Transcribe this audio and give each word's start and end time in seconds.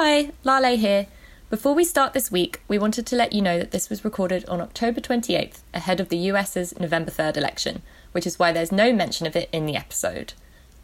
Hi, 0.00 0.30
Lale 0.44 0.76
here. 0.76 1.08
Before 1.50 1.74
we 1.74 1.82
start 1.82 2.12
this 2.12 2.30
week, 2.30 2.60
we 2.68 2.78
wanted 2.78 3.04
to 3.04 3.16
let 3.16 3.32
you 3.32 3.42
know 3.42 3.58
that 3.58 3.72
this 3.72 3.90
was 3.90 4.04
recorded 4.04 4.48
on 4.48 4.60
October 4.60 5.00
28th, 5.00 5.58
ahead 5.74 5.98
of 5.98 6.08
the 6.08 6.16
US's 6.16 6.78
November 6.78 7.10
3rd 7.10 7.36
election, 7.36 7.82
which 8.12 8.24
is 8.24 8.38
why 8.38 8.52
there's 8.52 8.70
no 8.70 8.92
mention 8.92 9.26
of 9.26 9.34
it 9.34 9.48
in 9.50 9.66
the 9.66 9.74
episode. 9.74 10.34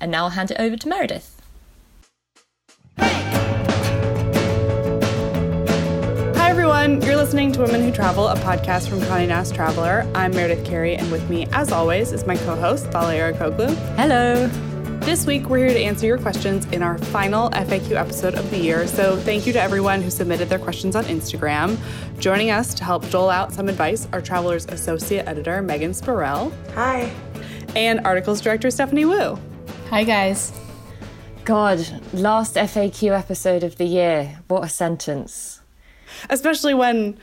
And 0.00 0.10
now 0.10 0.24
I'll 0.24 0.30
hand 0.30 0.50
it 0.50 0.58
over 0.58 0.76
to 0.76 0.88
Meredith. 0.88 1.40
Hi, 2.98 3.12
everyone. 6.50 7.00
You're 7.02 7.14
listening 7.14 7.52
to 7.52 7.60
Women 7.60 7.82
Who 7.82 7.92
Travel, 7.92 8.26
a 8.26 8.34
podcast 8.34 8.88
from 8.88 8.98
Condé 8.98 9.28
Nast 9.28 9.54
Traveler. 9.54 10.10
I'm 10.16 10.32
Meredith 10.32 10.66
Carey, 10.66 10.96
and 10.96 11.12
with 11.12 11.30
me, 11.30 11.46
as 11.52 11.70
always, 11.70 12.10
is 12.10 12.26
my 12.26 12.36
co-host, 12.38 12.92
Lale 12.92 13.32
Arikoglu. 13.32 13.76
Hello. 13.94 14.50
This 15.04 15.26
week, 15.26 15.50
we're 15.50 15.66
here 15.66 15.74
to 15.74 15.82
answer 15.82 16.06
your 16.06 16.16
questions 16.16 16.64
in 16.72 16.82
our 16.82 16.96
final 16.96 17.50
FAQ 17.50 17.92
episode 17.92 18.36
of 18.36 18.50
the 18.50 18.56
year. 18.56 18.86
So, 18.86 19.18
thank 19.18 19.46
you 19.46 19.52
to 19.52 19.60
everyone 19.60 20.00
who 20.00 20.08
submitted 20.08 20.48
their 20.48 20.58
questions 20.58 20.96
on 20.96 21.04
Instagram. 21.04 21.76
Joining 22.18 22.50
us 22.50 22.72
to 22.72 22.84
help 22.84 23.10
dole 23.10 23.28
out 23.28 23.52
some 23.52 23.68
advice 23.68 24.08
are 24.14 24.22
Traveler's 24.22 24.64
Associate 24.64 25.22
Editor, 25.28 25.60
Megan 25.60 25.92
Spurrell. 25.92 26.50
Hi. 26.72 27.12
And 27.76 28.00
Articles 28.06 28.40
Director, 28.40 28.70
Stephanie 28.70 29.04
Wu. 29.04 29.38
Hi, 29.90 30.04
guys. 30.04 30.58
God, 31.44 31.86
last 32.14 32.54
FAQ 32.54 33.10
episode 33.16 33.62
of 33.62 33.76
the 33.76 33.84
year. 33.84 34.40
What 34.48 34.64
a 34.64 34.70
sentence. 34.70 35.60
Especially 36.30 36.72
when, 36.72 37.18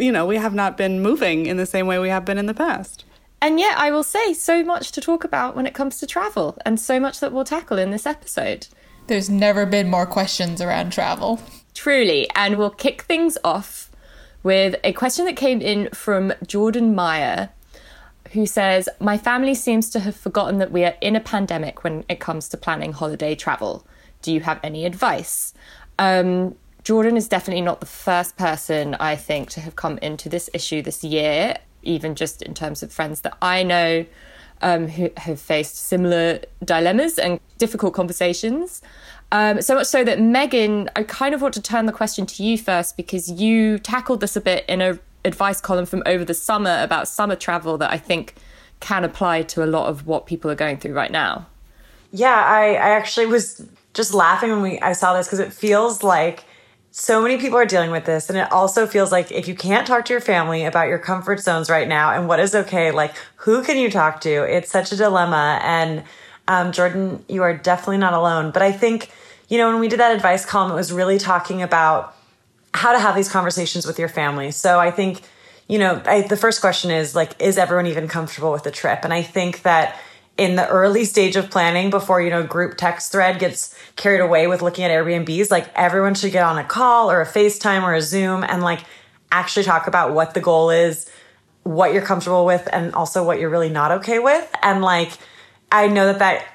you 0.00 0.10
know, 0.10 0.26
we 0.26 0.34
have 0.34 0.52
not 0.52 0.76
been 0.76 1.00
moving 1.00 1.46
in 1.46 1.58
the 1.58 1.66
same 1.66 1.86
way 1.86 2.00
we 2.00 2.08
have 2.08 2.24
been 2.24 2.38
in 2.38 2.46
the 2.46 2.54
past. 2.54 3.04
And 3.42 3.58
yet, 3.58 3.78
I 3.78 3.90
will 3.90 4.02
say 4.02 4.34
so 4.34 4.62
much 4.62 4.92
to 4.92 5.00
talk 5.00 5.24
about 5.24 5.56
when 5.56 5.66
it 5.66 5.74
comes 5.74 5.98
to 5.98 6.06
travel, 6.06 6.58
and 6.66 6.78
so 6.78 7.00
much 7.00 7.20
that 7.20 7.32
we'll 7.32 7.44
tackle 7.44 7.78
in 7.78 7.90
this 7.90 8.06
episode. 8.06 8.66
There's 9.06 9.30
never 9.30 9.64
been 9.64 9.88
more 9.88 10.06
questions 10.06 10.60
around 10.60 10.92
travel. 10.92 11.40
Truly. 11.74 12.28
And 12.36 12.58
we'll 12.58 12.70
kick 12.70 13.02
things 13.02 13.38
off 13.42 13.90
with 14.42 14.76
a 14.84 14.92
question 14.92 15.24
that 15.24 15.36
came 15.36 15.60
in 15.60 15.88
from 15.90 16.32
Jordan 16.46 16.94
Meyer, 16.94 17.48
who 18.32 18.46
says 18.46 18.88
My 19.00 19.16
family 19.16 19.54
seems 19.54 19.88
to 19.90 20.00
have 20.00 20.16
forgotten 20.16 20.58
that 20.58 20.70
we 20.70 20.84
are 20.84 20.96
in 21.00 21.16
a 21.16 21.20
pandemic 21.20 21.82
when 21.82 22.04
it 22.08 22.20
comes 22.20 22.48
to 22.50 22.56
planning 22.56 22.92
holiday 22.92 23.34
travel. 23.34 23.86
Do 24.22 24.32
you 24.32 24.40
have 24.40 24.60
any 24.62 24.84
advice? 24.84 25.54
Um, 25.98 26.56
Jordan 26.84 27.16
is 27.16 27.28
definitely 27.28 27.62
not 27.62 27.80
the 27.80 27.86
first 27.86 28.36
person, 28.36 28.94
I 28.96 29.16
think, 29.16 29.50
to 29.50 29.60
have 29.60 29.76
come 29.76 29.98
into 29.98 30.28
this 30.28 30.48
issue 30.52 30.82
this 30.82 31.02
year 31.02 31.56
even 31.82 32.14
just 32.14 32.42
in 32.42 32.54
terms 32.54 32.82
of 32.82 32.92
friends 32.92 33.20
that 33.22 33.36
I 33.42 33.62
know 33.62 34.06
um, 34.62 34.88
who 34.88 35.10
have 35.16 35.40
faced 35.40 35.76
similar 35.76 36.40
dilemmas 36.64 37.18
and 37.18 37.40
difficult 37.58 37.94
conversations. 37.94 38.82
Um, 39.32 39.62
so 39.62 39.76
much 39.76 39.86
so 39.86 40.04
that 40.04 40.20
Megan, 40.20 40.90
I 40.96 41.04
kind 41.04 41.34
of 41.34 41.42
want 41.42 41.54
to 41.54 41.62
turn 41.62 41.86
the 41.86 41.92
question 41.92 42.26
to 42.26 42.42
you 42.42 42.58
first 42.58 42.96
because 42.96 43.30
you 43.30 43.78
tackled 43.78 44.20
this 44.20 44.36
a 44.36 44.40
bit 44.40 44.64
in 44.68 44.80
a 44.80 44.98
advice 45.24 45.60
column 45.60 45.86
from 45.86 46.02
over 46.06 46.24
the 46.24 46.34
summer 46.34 46.82
about 46.82 47.06
summer 47.06 47.36
travel 47.36 47.78
that 47.78 47.90
I 47.90 47.98
think 47.98 48.34
can 48.80 49.04
apply 49.04 49.42
to 49.42 49.62
a 49.62 49.66
lot 49.66 49.88
of 49.88 50.06
what 50.06 50.26
people 50.26 50.50
are 50.50 50.54
going 50.54 50.78
through 50.78 50.94
right 50.94 51.10
now. 51.10 51.46
Yeah, 52.12 52.42
I, 52.44 52.70
I 52.74 52.90
actually 52.90 53.26
was 53.26 53.66
just 53.94 54.14
laughing 54.14 54.50
when 54.50 54.62
we 54.62 54.80
I 54.80 54.92
saw 54.92 55.14
this 55.14 55.26
because 55.26 55.38
it 55.38 55.52
feels 55.52 56.02
like 56.02 56.44
so 56.92 57.22
many 57.22 57.38
people 57.38 57.56
are 57.56 57.66
dealing 57.66 57.90
with 57.90 58.04
this 58.04 58.28
and 58.28 58.38
it 58.38 58.50
also 58.50 58.86
feels 58.86 59.12
like 59.12 59.30
if 59.30 59.46
you 59.46 59.54
can't 59.54 59.86
talk 59.86 60.04
to 60.04 60.12
your 60.12 60.20
family 60.20 60.64
about 60.64 60.88
your 60.88 60.98
comfort 60.98 61.38
zones 61.38 61.70
right 61.70 61.86
now 61.86 62.12
and 62.12 62.26
what 62.26 62.40
is 62.40 62.54
okay 62.54 62.90
like 62.90 63.14
who 63.36 63.62
can 63.62 63.78
you 63.78 63.90
talk 63.90 64.20
to? 64.20 64.42
It's 64.42 64.70
such 64.70 64.92
a 64.92 64.96
dilemma 64.96 65.60
and 65.62 66.02
um, 66.48 66.72
jordan 66.72 67.24
you 67.28 67.42
are 67.42 67.56
definitely 67.56 67.98
not 67.98 68.12
alone. 68.12 68.50
But 68.50 68.62
i 68.62 68.72
think 68.72 69.10
you 69.48 69.58
know 69.58 69.70
when 69.70 69.80
we 69.80 69.88
did 69.88 70.00
that 70.00 70.14
advice 70.14 70.44
column 70.44 70.72
it 70.72 70.74
was 70.74 70.92
really 70.92 71.18
talking 71.18 71.62
about 71.62 72.16
how 72.74 72.92
to 72.92 72.98
have 72.98 73.14
these 73.14 73.30
conversations 73.30 73.86
with 73.86 73.98
your 73.98 74.08
family. 74.08 74.50
So 74.50 74.80
i 74.80 74.90
think 74.90 75.22
you 75.68 75.78
know 75.78 76.02
I, 76.04 76.22
the 76.22 76.36
first 76.36 76.60
question 76.60 76.90
is 76.90 77.14
like 77.14 77.40
is 77.40 77.56
everyone 77.56 77.86
even 77.86 78.08
comfortable 78.08 78.50
with 78.50 78.64
the 78.64 78.72
trip? 78.72 79.00
And 79.04 79.14
i 79.14 79.22
think 79.22 79.62
that 79.62 79.96
in 80.40 80.56
the 80.56 80.66
early 80.68 81.04
stage 81.04 81.36
of 81.36 81.50
planning 81.50 81.90
before 81.90 82.22
you 82.22 82.30
know 82.30 82.42
group 82.42 82.78
text 82.78 83.12
thread 83.12 83.38
gets 83.38 83.74
carried 83.96 84.20
away 84.20 84.46
with 84.46 84.62
looking 84.62 84.84
at 84.84 84.90
airbnbs 84.90 85.50
like 85.50 85.70
everyone 85.76 86.14
should 86.14 86.32
get 86.32 86.42
on 86.42 86.56
a 86.56 86.64
call 86.64 87.10
or 87.10 87.20
a 87.20 87.26
facetime 87.26 87.82
or 87.82 87.92
a 87.92 88.00
zoom 88.00 88.42
and 88.42 88.62
like 88.62 88.80
actually 89.30 89.62
talk 89.62 89.86
about 89.86 90.14
what 90.14 90.32
the 90.32 90.40
goal 90.40 90.70
is 90.70 91.10
what 91.64 91.92
you're 91.92 92.00
comfortable 92.00 92.46
with 92.46 92.66
and 92.72 92.94
also 92.94 93.22
what 93.22 93.38
you're 93.38 93.50
really 93.50 93.68
not 93.68 93.90
okay 93.92 94.18
with. 94.18 94.50
And 94.62 94.80
like 94.80 95.12
i 95.70 95.86
know 95.86 96.06
that 96.06 96.20
that 96.20 96.46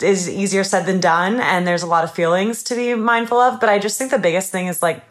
is 0.00 0.30
easier 0.30 0.62
said 0.62 0.86
than 0.86 1.00
done 1.00 1.40
and 1.40 1.66
there's 1.66 1.82
a 1.82 1.86
lot 1.86 2.04
of 2.04 2.12
feelings 2.12 2.62
to 2.62 2.76
be 2.76 2.94
mindful 2.94 3.38
of 3.38 3.58
but 3.58 3.68
i 3.68 3.78
just 3.78 3.98
think 3.98 4.10
the 4.10 4.18
biggest 4.18 4.52
thing 4.52 4.66
is 4.66 4.82
like 4.82 5.02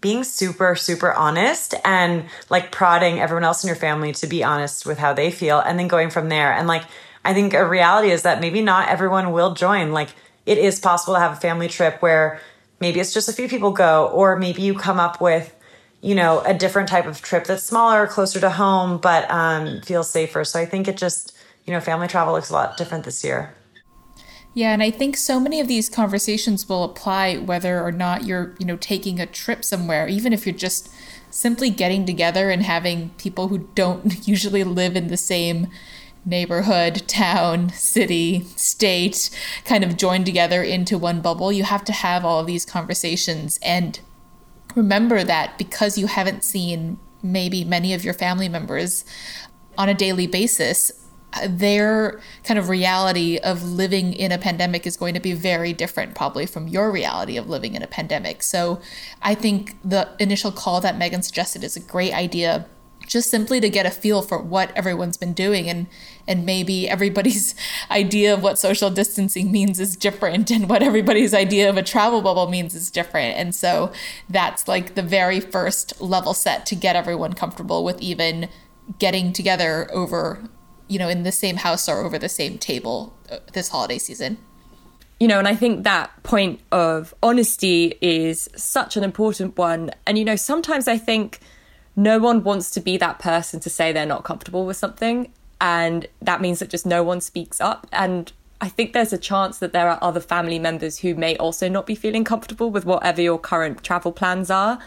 being 0.00 0.24
super 0.24 0.74
super 0.74 1.12
honest 1.12 1.74
and 1.84 2.24
like 2.50 2.72
prodding 2.72 3.18
everyone 3.18 3.44
else 3.44 3.62
in 3.62 3.68
your 3.68 3.76
family 3.76 4.12
to 4.12 4.26
be 4.26 4.42
honest 4.44 4.84
with 4.84 4.98
how 4.98 5.12
they 5.12 5.30
feel 5.30 5.60
and 5.60 5.78
then 5.78 5.88
going 5.88 6.10
from 6.10 6.28
there. 6.28 6.52
And 6.52 6.68
like 6.68 6.84
I 7.26 7.34
think 7.34 7.54
a 7.54 7.66
reality 7.66 8.10
is 8.10 8.22
that 8.22 8.40
maybe 8.40 8.62
not 8.62 8.88
everyone 8.88 9.32
will 9.32 9.52
join. 9.54 9.90
Like 9.90 10.10
it 10.46 10.58
is 10.58 10.78
possible 10.78 11.14
to 11.14 11.20
have 11.20 11.32
a 11.32 11.40
family 11.40 11.66
trip 11.66 12.00
where 12.00 12.40
maybe 12.80 13.00
it's 13.00 13.12
just 13.12 13.28
a 13.28 13.32
few 13.32 13.48
people 13.48 13.72
go, 13.72 14.06
or 14.14 14.36
maybe 14.36 14.62
you 14.62 14.74
come 14.74 15.00
up 15.00 15.20
with, 15.20 15.52
you 16.02 16.14
know, 16.14 16.40
a 16.42 16.54
different 16.54 16.88
type 16.88 17.04
of 17.04 17.20
trip 17.20 17.44
that's 17.44 17.64
smaller, 17.64 18.06
closer 18.06 18.38
to 18.38 18.50
home, 18.50 18.98
but 18.98 19.28
um, 19.28 19.80
feels 19.82 20.08
safer. 20.08 20.44
So 20.44 20.60
I 20.60 20.66
think 20.66 20.86
it 20.86 20.96
just, 20.96 21.36
you 21.64 21.72
know, 21.72 21.80
family 21.80 22.06
travel 22.06 22.32
looks 22.32 22.50
a 22.50 22.52
lot 22.52 22.76
different 22.76 23.04
this 23.04 23.24
year. 23.24 23.52
Yeah, 24.54 24.72
and 24.72 24.82
I 24.82 24.92
think 24.92 25.16
so 25.16 25.40
many 25.40 25.60
of 25.60 25.66
these 25.66 25.90
conversations 25.90 26.68
will 26.68 26.84
apply 26.84 27.38
whether 27.38 27.82
or 27.82 27.92
not 27.92 28.24
you're, 28.24 28.54
you 28.58 28.66
know, 28.66 28.76
taking 28.76 29.18
a 29.18 29.26
trip 29.26 29.64
somewhere, 29.64 30.06
even 30.06 30.32
if 30.32 30.46
you're 30.46 30.54
just 30.54 30.90
simply 31.28 31.70
getting 31.70 32.06
together 32.06 32.50
and 32.50 32.62
having 32.62 33.10
people 33.18 33.48
who 33.48 33.68
don't 33.74 34.26
usually 34.28 34.62
live 34.62 34.94
in 34.94 35.08
the 35.08 35.16
same 35.16 35.66
neighborhood, 36.26 37.06
town, 37.06 37.70
city, 37.70 38.42
state 38.56 39.30
kind 39.64 39.84
of 39.84 39.96
join 39.96 40.24
together 40.24 40.62
into 40.62 40.98
one 40.98 41.20
bubble. 41.20 41.52
You 41.52 41.62
have 41.62 41.84
to 41.84 41.92
have 41.92 42.24
all 42.24 42.40
of 42.40 42.46
these 42.46 42.66
conversations 42.66 43.58
and 43.62 44.00
remember 44.74 45.24
that 45.24 45.56
because 45.56 45.96
you 45.96 46.08
haven't 46.08 46.44
seen 46.44 46.98
maybe 47.22 47.64
many 47.64 47.94
of 47.94 48.04
your 48.04 48.12
family 48.12 48.48
members 48.48 49.04
on 49.78 49.88
a 49.88 49.94
daily 49.94 50.26
basis, 50.26 50.90
their 51.46 52.20
kind 52.44 52.58
of 52.58 52.68
reality 52.68 53.38
of 53.38 53.62
living 53.62 54.12
in 54.12 54.32
a 54.32 54.38
pandemic 54.38 54.86
is 54.86 54.96
going 54.96 55.14
to 55.14 55.20
be 55.20 55.32
very 55.32 55.72
different, 55.72 56.14
probably 56.14 56.46
from 56.46 56.66
your 56.68 56.90
reality 56.90 57.36
of 57.36 57.48
living 57.48 57.74
in 57.74 57.82
a 57.82 57.86
pandemic. 57.86 58.42
So 58.42 58.80
I 59.22 59.34
think 59.34 59.76
the 59.84 60.08
initial 60.18 60.52
call 60.52 60.80
that 60.80 60.96
Megan 60.96 61.22
suggested 61.22 61.62
is 61.62 61.76
a 61.76 61.80
great 61.80 62.14
idea 62.14 62.66
just 63.06 63.30
simply 63.30 63.60
to 63.60 63.70
get 63.70 63.86
a 63.86 63.90
feel 63.90 64.22
for 64.22 64.42
what 64.42 64.76
everyone's 64.76 65.16
been 65.16 65.32
doing 65.32 65.68
and 65.68 65.86
and 66.28 66.44
maybe 66.44 66.88
everybody's 66.88 67.54
idea 67.90 68.34
of 68.34 68.42
what 68.42 68.58
social 68.58 68.90
distancing 68.90 69.50
means 69.50 69.80
is 69.80 69.96
different 69.96 70.50
and 70.50 70.68
what 70.68 70.82
everybody's 70.82 71.34
idea 71.34 71.68
of 71.68 71.76
a 71.76 71.82
travel 71.82 72.22
bubble 72.22 72.48
means 72.48 72.74
is 72.74 72.90
different 72.90 73.36
and 73.36 73.54
so 73.54 73.92
that's 74.28 74.68
like 74.68 74.94
the 74.94 75.02
very 75.02 75.40
first 75.40 76.00
level 76.00 76.34
set 76.34 76.66
to 76.66 76.74
get 76.74 76.96
everyone 76.96 77.32
comfortable 77.32 77.84
with 77.84 78.00
even 78.00 78.48
getting 78.98 79.32
together 79.32 79.88
over 79.92 80.42
you 80.88 80.98
know 80.98 81.08
in 81.08 81.22
the 81.22 81.32
same 81.32 81.56
house 81.56 81.88
or 81.88 82.04
over 82.04 82.18
the 82.18 82.28
same 82.28 82.58
table 82.58 83.16
uh, 83.30 83.38
this 83.52 83.68
holiday 83.68 83.98
season 83.98 84.38
you 85.18 85.28
know, 85.28 85.38
and 85.38 85.48
I 85.48 85.54
think 85.54 85.84
that 85.84 86.10
point 86.22 86.60
of 86.72 87.14
honesty 87.22 87.94
is 88.02 88.50
such 88.54 88.96
an 88.96 89.04
important 89.04 89.56
one. 89.56 89.90
And, 90.06 90.18
you 90.18 90.24
know, 90.24 90.36
sometimes 90.36 90.88
I 90.88 90.98
think 90.98 91.40
no 91.96 92.18
one 92.18 92.44
wants 92.44 92.70
to 92.72 92.80
be 92.80 92.98
that 92.98 93.18
person 93.18 93.58
to 93.60 93.70
say 93.70 93.92
they're 93.92 94.04
not 94.04 94.24
comfortable 94.24 94.66
with 94.66 94.76
something. 94.76 95.32
And 95.60 96.06
that 96.20 96.40
means 96.40 96.58
that 96.58 96.70
just 96.70 96.86
no 96.86 97.02
one 97.02 97.20
speaks 97.20 97.60
up. 97.60 97.86
And 97.92 98.32
I 98.60 98.68
think 98.68 98.92
there's 98.92 99.12
a 99.12 99.18
chance 99.18 99.58
that 99.58 99.72
there 99.72 99.88
are 99.88 99.98
other 100.00 100.20
family 100.20 100.58
members 100.58 100.98
who 100.98 101.14
may 101.14 101.36
also 101.36 101.68
not 101.68 101.86
be 101.86 101.94
feeling 101.94 102.24
comfortable 102.24 102.70
with 102.70 102.84
whatever 102.84 103.20
your 103.20 103.38
current 103.38 103.82
travel 103.82 104.12
plans 104.12 104.50
are. 104.50 104.78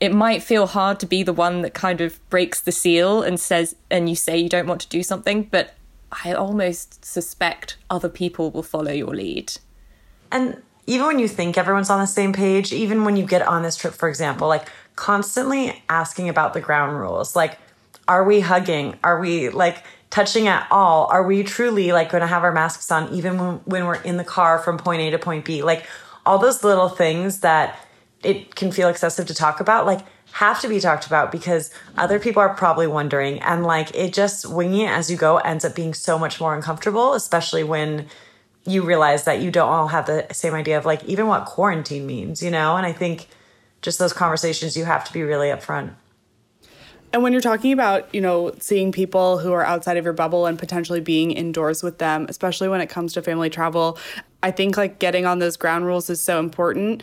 It 0.00 0.14
might 0.14 0.42
feel 0.42 0.66
hard 0.66 0.98
to 1.00 1.06
be 1.06 1.22
the 1.22 1.32
one 1.32 1.62
that 1.62 1.74
kind 1.74 2.00
of 2.00 2.18
breaks 2.30 2.60
the 2.60 2.72
seal 2.72 3.22
and 3.22 3.38
says, 3.38 3.76
and 3.90 4.08
you 4.08 4.16
say 4.16 4.38
you 4.38 4.48
don't 4.48 4.66
want 4.66 4.80
to 4.82 4.88
do 4.88 5.02
something, 5.02 5.44
but 5.44 5.74
I 6.24 6.32
almost 6.32 7.04
suspect 7.04 7.76
other 7.88 8.08
people 8.08 8.50
will 8.50 8.62
follow 8.62 8.92
your 8.92 9.14
lead. 9.14 9.52
And 10.32 10.62
even 10.86 11.06
when 11.06 11.18
you 11.18 11.28
think 11.28 11.58
everyone's 11.58 11.90
on 11.90 12.00
the 12.00 12.06
same 12.06 12.32
page, 12.32 12.72
even 12.72 13.04
when 13.04 13.16
you 13.16 13.24
get 13.24 13.46
on 13.46 13.62
this 13.62 13.76
trip, 13.76 13.94
for 13.94 14.08
example, 14.08 14.48
like 14.48 14.68
constantly 14.96 15.82
asking 15.88 16.28
about 16.28 16.52
the 16.52 16.60
ground 16.60 16.98
rules. 16.98 17.36
Like, 17.36 17.58
are 18.08 18.24
we 18.24 18.40
hugging? 18.40 18.98
Are 19.04 19.20
we 19.20 19.50
like 19.50 19.84
touching 20.10 20.48
at 20.48 20.66
all? 20.70 21.06
Are 21.06 21.22
we 21.22 21.42
truly 21.42 21.92
like 21.92 22.10
going 22.10 22.20
to 22.20 22.26
have 22.26 22.44
our 22.44 22.52
masks 22.52 22.90
on 22.90 23.12
even 23.14 23.38
when, 23.38 23.54
when 23.64 23.86
we're 23.86 24.02
in 24.02 24.16
the 24.16 24.24
car 24.24 24.58
from 24.58 24.76
point 24.76 25.00
A 25.00 25.10
to 25.10 25.18
point 25.18 25.44
B? 25.44 25.62
Like, 25.62 25.86
all 26.26 26.38
those 26.38 26.62
little 26.62 26.88
things 26.88 27.40
that 27.40 27.78
it 28.22 28.54
can 28.54 28.70
feel 28.70 28.88
excessive 28.88 29.26
to 29.26 29.34
talk 29.34 29.60
about, 29.60 29.86
like, 29.86 30.00
have 30.32 30.60
to 30.60 30.68
be 30.68 30.78
talked 30.78 31.06
about 31.06 31.32
because 31.32 31.72
other 31.96 32.18
people 32.18 32.40
are 32.40 32.54
probably 32.54 32.86
wondering. 32.86 33.40
And 33.40 33.64
like, 33.64 33.94
it 33.94 34.12
just 34.12 34.48
winging 34.48 34.82
it 34.82 34.90
as 34.90 35.10
you 35.10 35.16
go 35.16 35.38
ends 35.38 35.64
up 35.64 35.74
being 35.74 35.94
so 35.94 36.18
much 36.18 36.40
more 36.40 36.54
uncomfortable, 36.54 37.14
especially 37.14 37.64
when 37.64 38.06
you 38.66 38.82
realize 38.82 39.24
that 39.24 39.40
you 39.40 39.50
don't 39.50 39.68
all 39.68 39.88
have 39.88 40.06
the 40.06 40.26
same 40.32 40.54
idea 40.54 40.78
of 40.78 40.84
like 40.84 41.02
even 41.04 41.26
what 41.26 41.46
quarantine 41.46 42.06
means, 42.06 42.42
you 42.42 42.50
know? 42.50 42.76
And 42.76 42.86
I 42.86 42.92
think 42.92 43.28
just 43.82 43.98
those 43.98 44.12
conversations 44.12 44.76
you 44.76 44.84
have 44.84 45.04
to 45.04 45.12
be 45.12 45.22
really 45.22 45.48
upfront. 45.48 45.94
And 47.12 47.22
when 47.22 47.32
you're 47.32 47.40
talking 47.40 47.72
about, 47.72 48.12
you 48.14 48.20
know, 48.20 48.52
seeing 48.60 48.92
people 48.92 49.38
who 49.38 49.52
are 49.52 49.64
outside 49.64 49.96
of 49.96 50.04
your 50.04 50.12
bubble 50.12 50.46
and 50.46 50.58
potentially 50.58 51.00
being 51.00 51.32
indoors 51.32 51.82
with 51.82 51.98
them, 51.98 52.26
especially 52.28 52.68
when 52.68 52.80
it 52.80 52.88
comes 52.88 53.12
to 53.14 53.22
family 53.22 53.50
travel, 53.50 53.98
I 54.42 54.52
think 54.52 54.76
like 54.76 55.00
getting 55.00 55.26
on 55.26 55.40
those 55.40 55.56
ground 55.56 55.86
rules 55.86 56.08
is 56.08 56.20
so 56.20 56.38
important. 56.38 57.02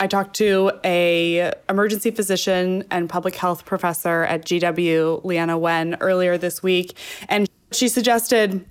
I 0.00 0.06
talked 0.06 0.34
to 0.36 0.72
a 0.84 1.52
emergency 1.68 2.10
physician 2.10 2.84
and 2.90 3.08
public 3.08 3.36
health 3.36 3.64
professor 3.64 4.24
at 4.24 4.44
GW, 4.44 5.22
Leana 5.24 5.58
Wen, 5.58 5.96
earlier 6.00 6.36
this 6.36 6.62
week, 6.62 6.96
and 7.28 7.48
she 7.70 7.88
suggested 7.88 8.64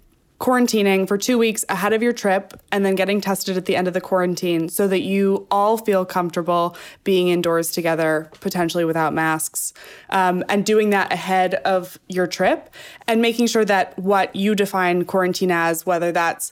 quarantining 0.44 1.08
for 1.08 1.18
two 1.18 1.38
weeks 1.38 1.64
ahead 1.70 1.94
of 1.94 2.04
your 2.04 2.12
trip 2.12 2.54
and 2.70 2.86
then 2.86 2.96
getting 2.96 3.22
tested 3.22 3.56
at 3.56 3.64
the 3.64 3.78
end 3.78 3.88
of 3.88 3.94
the 3.94 4.02
quarantine 4.02 4.68
so 4.68 4.90
that 4.90 5.00
you 5.00 5.48
all 5.50 5.78
feel 5.78 6.04
comfortable 6.04 6.76
being 7.06 7.30
indoors 7.30 7.72
together, 7.72 8.30
potentially 8.42 8.84
without 8.84 9.14
masks, 9.14 9.74
um, 10.10 10.44
and 10.50 10.66
doing 10.66 10.90
that 10.90 11.14
ahead 11.14 11.54
of 11.64 11.98
your 12.10 12.28
trip 12.28 12.70
and 13.08 13.22
making 13.22 13.48
sure 13.48 13.64
that 13.64 13.98
what 13.98 14.36
you 14.36 14.54
define 14.54 15.06
quarantine 15.06 15.50
as, 15.50 15.86
whether 15.86 16.12
that's 16.12 16.52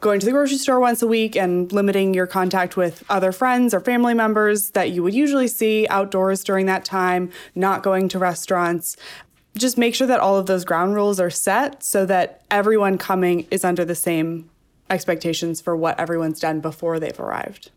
going 0.00 0.20
to 0.20 0.26
the 0.26 0.32
grocery 0.32 0.58
store 0.58 0.78
once 0.78 1.00
a 1.00 1.06
week 1.06 1.34
and 1.34 1.72
limiting 1.72 2.12
your 2.12 2.26
contact 2.26 2.76
with 2.76 3.02
other 3.08 3.32
friends 3.32 3.72
or 3.72 3.80
family 3.80 4.12
members 4.12 4.70
that 4.70 4.90
you 4.90 5.02
would 5.02 5.14
usually 5.14 5.48
see 5.48 5.86
outdoors 5.88 6.44
during 6.44 6.66
that 6.66 6.84
time, 6.84 7.30
not 7.54 7.82
going 7.82 8.06
to 8.06 8.18
restaurants, 8.18 8.98
just 9.56 9.76
make 9.76 9.94
sure 9.94 10.06
that 10.06 10.20
all 10.20 10.36
of 10.36 10.46
those 10.46 10.64
ground 10.64 10.94
rules 10.94 11.18
are 11.18 11.30
set 11.30 11.82
so 11.82 12.06
that 12.06 12.42
everyone 12.50 12.98
coming 12.98 13.46
is 13.50 13.64
under 13.64 13.84
the 13.84 13.94
same 13.94 14.48
expectations 14.88 15.60
for 15.60 15.76
what 15.76 15.98
everyone's 15.98 16.40
done 16.40 16.60
before 16.60 16.98
they've 17.00 17.18
arrived. 17.18 17.70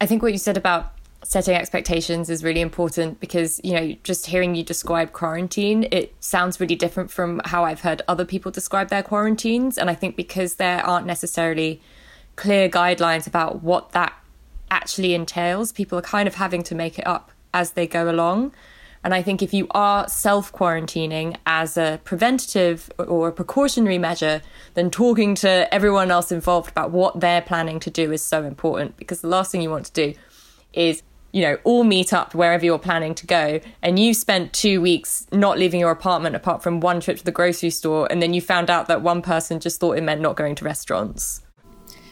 I 0.00 0.06
think 0.06 0.22
what 0.22 0.32
you 0.32 0.38
said 0.38 0.56
about 0.56 0.92
setting 1.24 1.54
expectations 1.54 2.30
is 2.30 2.44
really 2.44 2.60
important 2.60 3.18
because, 3.20 3.60
you 3.64 3.72
know, 3.72 3.96
just 4.04 4.26
hearing 4.26 4.54
you 4.54 4.62
describe 4.62 5.12
quarantine, 5.12 5.88
it 5.90 6.14
sounds 6.20 6.60
really 6.60 6.76
different 6.76 7.10
from 7.10 7.40
how 7.44 7.64
I've 7.64 7.80
heard 7.80 8.02
other 8.06 8.24
people 8.24 8.52
describe 8.52 8.88
their 8.88 9.02
quarantines. 9.02 9.78
And 9.78 9.90
I 9.90 9.94
think 9.94 10.14
because 10.16 10.54
there 10.54 10.84
aren't 10.86 11.06
necessarily 11.06 11.80
clear 12.36 12.68
guidelines 12.68 13.26
about 13.26 13.62
what 13.62 13.90
that 13.92 14.12
actually 14.70 15.14
entails, 15.14 15.72
people 15.72 15.98
are 15.98 16.02
kind 16.02 16.28
of 16.28 16.36
having 16.36 16.62
to 16.62 16.74
make 16.74 16.98
it 16.98 17.06
up 17.06 17.32
as 17.52 17.72
they 17.72 17.86
go 17.86 18.08
along. 18.08 18.52
And 19.04 19.14
I 19.14 19.22
think 19.22 19.42
if 19.42 19.54
you 19.54 19.66
are 19.70 20.08
self 20.08 20.52
quarantining 20.52 21.36
as 21.46 21.76
a 21.76 22.00
preventative 22.04 22.90
or 22.98 23.28
a 23.28 23.32
precautionary 23.32 23.98
measure, 23.98 24.42
then 24.74 24.90
talking 24.90 25.34
to 25.36 25.72
everyone 25.72 26.10
else 26.10 26.32
involved 26.32 26.70
about 26.70 26.90
what 26.90 27.20
they're 27.20 27.42
planning 27.42 27.80
to 27.80 27.90
do 27.90 28.12
is 28.12 28.22
so 28.22 28.44
important 28.44 28.96
because 28.96 29.20
the 29.20 29.28
last 29.28 29.52
thing 29.52 29.62
you 29.62 29.70
want 29.70 29.86
to 29.86 29.92
do 29.92 30.14
is 30.72 31.02
you 31.32 31.42
know, 31.42 31.58
all 31.64 31.84
meet 31.84 32.12
up 32.12 32.34
wherever 32.34 32.64
you're 32.64 32.78
planning 32.78 33.14
to 33.14 33.26
go, 33.26 33.60
and 33.82 33.98
you 33.98 34.14
spent 34.14 34.52
two 34.52 34.80
weeks 34.80 35.26
not 35.30 35.58
leaving 35.58 35.80
your 35.80 35.90
apartment 35.90 36.34
apart 36.34 36.62
from 36.62 36.80
one 36.80 37.00
trip 37.00 37.18
to 37.18 37.24
the 37.24 37.32
grocery 37.32 37.70
store, 37.70 38.08
and 38.10 38.22
then 38.22 38.32
you 38.32 38.40
found 38.40 38.70
out 38.70 38.88
that 38.88 39.02
one 39.02 39.20
person 39.20 39.60
just 39.60 39.78
thought 39.78 39.98
it 39.98 40.02
meant 40.02 40.20
not 40.20 40.36
going 40.36 40.54
to 40.54 40.64
restaurants. 40.64 41.42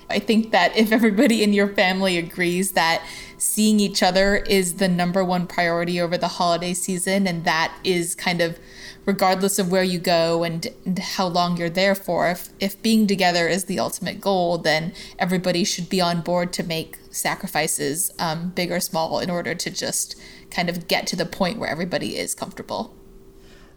I 0.09 0.19
think 0.19 0.53
that 0.53 0.77
if 0.77 0.93
everybody 0.93 1.43
in 1.43 1.53
your 1.53 1.69
family 1.69 2.17
agrees 2.17 2.73
that 2.73 3.05
seeing 3.39 3.81
each 3.81 4.03
other 4.03 4.37
is 4.37 4.75
the 4.75 4.89
number 4.89 5.25
one 5.25 5.47
priority 5.47 6.01
over 6.01 6.17
the 6.17 6.29
holiday 6.29 6.75
season, 6.75 7.27
and 7.27 7.45
that 7.45 7.77
is 7.85 8.15
kind 8.15 8.41
of 8.41 8.59
regardless 9.05 9.59
of 9.59 9.71
where 9.71 9.85
you 9.85 9.99
go 9.99 10.43
and, 10.43 10.67
and, 10.85 10.99
how 10.99 11.27
long 11.27 11.57
you're 11.57 11.71
there 11.71 11.95
for, 11.95 12.29
if, 12.29 12.49
if 12.59 12.81
being 12.83 13.07
together 13.07 13.47
is 13.47 13.65
the 13.65 13.79
ultimate 13.79 14.21
goal, 14.21 14.59
then 14.59 14.93
everybody 15.19 15.63
should 15.65 15.89
be 15.89 16.01
on 16.01 16.21
board 16.21 16.53
to 16.53 16.63
make 16.65 16.99
sacrifices, 17.11 18.13
um, 18.19 18.51
big 18.51 18.71
or 18.71 18.81
small, 18.81 19.21
in 19.21 19.31
order 19.31 19.55
to 19.55 19.71
just 19.71 20.21
kind 20.51 20.69
of 20.69 20.89
get 20.89 21.07
to 21.07 21.17
the 21.17 21.25
point 21.25 21.59
where 21.59 21.71
everybody 21.71 22.17
is 22.17 22.35
comfortable. 22.35 22.95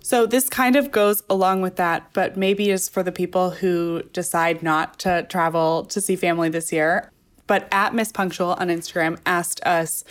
So 0.02 0.26
this 0.26 0.50
kind 0.50 0.76
of 0.76 0.92
goes 0.92 1.22
along 1.30 1.62
with 1.62 1.76
that, 1.76 2.10
but 2.14 2.38
maybe 2.38 2.70
is 2.70 2.90
for 2.90 3.04
the 3.04 3.12
people 3.12 3.52
who 3.52 4.04
decide 4.14 4.64
not 4.64 4.98
to 5.00 5.24
travel 5.30 5.86
to 5.86 6.02
see 6.02 6.16
family 6.16 6.50
this 6.50 6.72
year. 6.72 7.12
But 7.48 7.68
at 7.72 7.94
Miss 7.94 8.12
Punctual 8.12 8.54
on 8.54 8.68
Instagram 8.68 9.20
asked 9.26 9.62
us, 9.64 10.04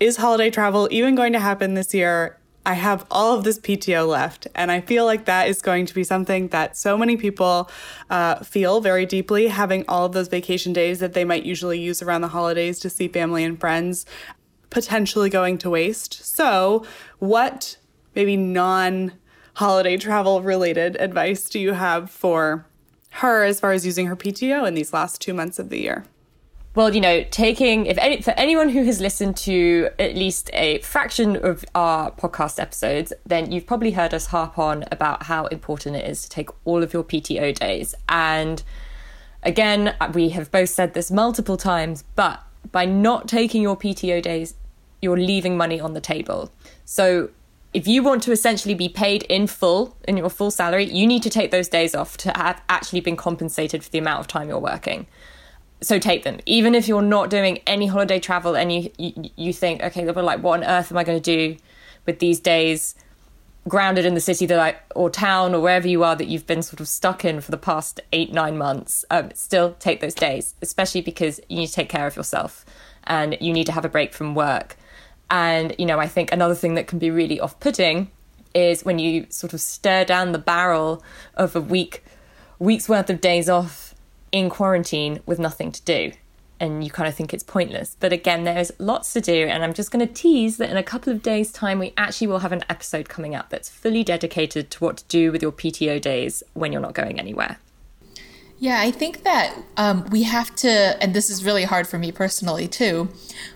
is 0.00 0.16
holiday 0.16 0.50
travel 0.50 0.88
even 0.90 1.14
going 1.14 1.32
to 1.32 1.38
happen 1.38 1.74
this 1.74 1.94
year? 1.94 2.38
I 2.64 2.74
have 2.74 3.06
all 3.10 3.36
of 3.36 3.44
this 3.44 3.58
PTO 3.58 4.06
left, 4.06 4.46
and 4.54 4.70
I 4.70 4.80
feel 4.80 5.04
like 5.04 5.24
that 5.24 5.48
is 5.48 5.60
going 5.60 5.84
to 5.86 5.94
be 5.94 6.04
something 6.04 6.48
that 6.48 6.76
so 6.76 6.96
many 6.96 7.16
people 7.16 7.68
uh, 8.08 8.36
feel 8.36 8.80
very 8.80 9.04
deeply, 9.04 9.48
having 9.48 9.84
all 9.88 10.06
of 10.06 10.12
those 10.12 10.28
vacation 10.28 10.72
days 10.72 11.00
that 11.00 11.12
they 11.12 11.24
might 11.24 11.44
usually 11.44 11.80
use 11.80 12.02
around 12.02 12.20
the 12.20 12.28
holidays 12.28 12.78
to 12.80 12.90
see 12.90 13.08
family 13.08 13.42
and 13.42 13.58
friends 13.58 14.06
potentially 14.70 15.28
going 15.28 15.58
to 15.58 15.70
waste. 15.70 16.24
So, 16.24 16.86
what 17.18 17.76
maybe 18.14 18.36
non 18.36 19.12
holiday 19.54 19.96
travel 19.96 20.42
related 20.42 20.96
advice 20.98 21.48
do 21.48 21.58
you 21.58 21.72
have 21.72 22.10
for 22.10 22.66
her 23.10 23.44
as 23.44 23.60
far 23.60 23.72
as 23.72 23.84
using 23.84 24.06
her 24.06 24.16
PTO 24.16 24.66
in 24.66 24.74
these 24.74 24.92
last 24.92 25.20
two 25.20 25.34
months 25.34 25.58
of 25.58 25.68
the 25.68 25.80
year? 25.80 26.04
Well, 26.74 26.94
you 26.94 27.02
know, 27.02 27.22
taking 27.30 27.84
if 27.84 27.98
any 27.98 28.22
for 28.22 28.30
anyone 28.30 28.70
who 28.70 28.84
has 28.84 28.98
listened 28.98 29.36
to 29.38 29.90
at 29.98 30.14
least 30.14 30.48
a 30.54 30.78
fraction 30.78 31.36
of 31.36 31.66
our 31.74 32.10
podcast 32.12 32.58
episodes, 32.58 33.12
then 33.26 33.52
you've 33.52 33.66
probably 33.66 33.90
heard 33.90 34.14
us 34.14 34.28
harp 34.28 34.58
on 34.58 34.84
about 34.90 35.24
how 35.24 35.46
important 35.46 35.96
it 35.96 36.08
is 36.08 36.22
to 36.22 36.30
take 36.30 36.48
all 36.64 36.82
of 36.82 36.94
your 36.94 37.04
PTO 37.04 37.54
days. 37.54 37.94
And 38.08 38.62
again, 39.42 39.94
we 40.14 40.30
have 40.30 40.50
both 40.50 40.70
said 40.70 40.94
this 40.94 41.10
multiple 41.10 41.58
times, 41.58 42.04
but 42.16 42.42
by 42.70 42.86
not 42.86 43.28
taking 43.28 43.60
your 43.60 43.76
PTO 43.76 44.22
days, 44.22 44.54
you're 45.02 45.18
leaving 45.18 45.58
money 45.58 45.78
on 45.78 45.92
the 45.92 46.00
table. 46.00 46.50
So 46.86 47.28
if 47.72 47.88
you 47.88 48.02
want 48.02 48.22
to 48.24 48.32
essentially 48.32 48.74
be 48.74 48.88
paid 48.88 49.22
in 49.24 49.46
full 49.46 49.96
in 50.06 50.16
your 50.16 50.28
full 50.28 50.50
salary, 50.50 50.84
you 50.84 51.06
need 51.06 51.22
to 51.22 51.30
take 51.30 51.50
those 51.50 51.68
days 51.68 51.94
off 51.94 52.16
to 52.18 52.32
have 52.36 52.60
actually 52.68 53.00
been 53.00 53.16
compensated 53.16 53.82
for 53.82 53.90
the 53.90 53.98
amount 53.98 54.20
of 54.20 54.26
time 54.26 54.48
you're 54.48 54.58
working. 54.58 55.06
So 55.80 55.98
take 55.98 56.22
them, 56.22 56.38
even 56.46 56.74
if 56.74 56.86
you're 56.86 57.02
not 57.02 57.28
doing 57.28 57.58
any 57.66 57.86
holiday 57.86 58.20
travel 58.20 58.56
and 58.56 58.72
you 58.72 58.90
you, 58.98 59.30
you 59.36 59.52
think, 59.52 59.82
okay, 59.82 60.04
like, 60.04 60.42
what 60.42 60.60
on 60.60 60.64
earth 60.64 60.92
am 60.92 60.98
I 60.98 61.04
going 61.04 61.20
to 61.20 61.36
do 61.36 61.56
with 62.06 62.18
these 62.18 62.40
days 62.40 62.94
grounded 63.68 64.04
in 64.04 64.14
the 64.14 64.20
city 64.20 64.44
that 64.44 64.58
I 64.58 64.76
or 64.94 65.08
town 65.08 65.54
or 65.54 65.60
wherever 65.60 65.88
you 65.88 66.02
are 66.04 66.16
that 66.16 66.26
you've 66.26 66.46
been 66.46 66.62
sort 66.62 66.80
of 66.80 66.88
stuck 66.88 67.24
in 67.24 67.40
for 67.40 67.50
the 67.50 67.56
past 67.56 68.00
eight 68.12 68.32
nine 68.32 68.58
months? 68.58 69.04
Um, 69.10 69.30
still 69.34 69.74
take 69.78 70.00
those 70.00 70.14
days, 70.14 70.54
especially 70.60 71.00
because 71.00 71.40
you 71.48 71.56
need 71.56 71.68
to 71.68 71.72
take 71.72 71.88
care 71.88 72.06
of 72.06 72.16
yourself 72.16 72.66
and 73.04 73.36
you 73.40 73.52
need 73.52 73.64
to 73.64 73.72
have 73.72 73.84
a 73.84 73.88
break 73.88 74.12
from 74.12 74.34
work 74.34 74.76
and, 75.32 75.74
you 75.78 75.86
know, 75.86 75.98
I 75.98 76.08
think 76.08 76.30
another 76.30 76.54
thing 76.54 76.74
that 76.74 76.86
can 76.86 76.98
be 76.98 77.10
really 77.10 77.40
off 77.40 77.58
putting 77.58 78.10
is 78.54 78.84
when 78.84 78.98
you 78.98 79.26
sort 79.30 79.54
of 79.54 79.62
stare 79.62 80.04
down 80.04 80.32
the 80.32 80.38
barrel 80.38 81.02
of 81.34 81.56
a 81.56 81.60
week, 81.60 82.04
week's 82.58 82.86
worth 82.86 83.08
of 83.08 83.22
days 83.22 83.48
off 83.48 83.94
in 84.30 84.50
quarantine 84.50 85.20
with 85.24 85.38
nothing 85.38 85.72
to 85.72 85.80
do. 85.82 86.12
And 86.60 86.84
you 86.84 86.90
kind 86.90 87.08
of 87.08 87.14
think 87.14 87.32
it's 87.32 87.42
pointless. 87.42 87.96
But 87.98 88.12
again, 88.12 88.44
there's 88.44 88.72
lots 88.78 89.14
to 89.14 89.22
do. 89.22 89.46
And 89.46 89.64
I'm 89.64 89.72
just 89.72 89.90
going 89.90 90.06
to 90.06 90.12
tease 90.12 90.58
that 90.58 90.68
in 90.68 90.76
a 90.76 90.82
couple 90.82 91.10
of 91.10 91.22
days' 91.22 91.50
time, 91.50 91.78
we 91.78 91.94
actually 91.96 92.26
will 92.26 92.40
have 92.40 92.52
an 92.52 92.62
episode 92.68 93.08
coming 93.08 93.34
out 93.34 93.48
that's 93.48 93.70
fully 93.70 94.04
dedicated 94.04 94.70
to 94.72 94.84
what 94.84 94.98
to 94.98 95.04
do 95.08 95.32
with 95.32 95.40
your 95.40 95.50
PTO 95.50 95.98
days 95.98 96.42
when 96.52 96.72
you're 96.72 96.82
not 96.82 96.92
going 96.92 97.18
anywhere. 97.18 97.56
Yeah, 98.62 98.78
I 98.78 98.92
think 98.92 99.24
that 99.24 99.56
um, 99.76 100.06
we 100.12 100.22
have 100.22 100.54
to, 100.56 100.70
and 100.70 101.14
this 101.14 101.28
is 101.30 101.44
really 101.44 101.64
hard 101.64 101.88
for 101.88 101.98
me 101.98 102.12
personally 102.12 102.68
too, 102.68 103.08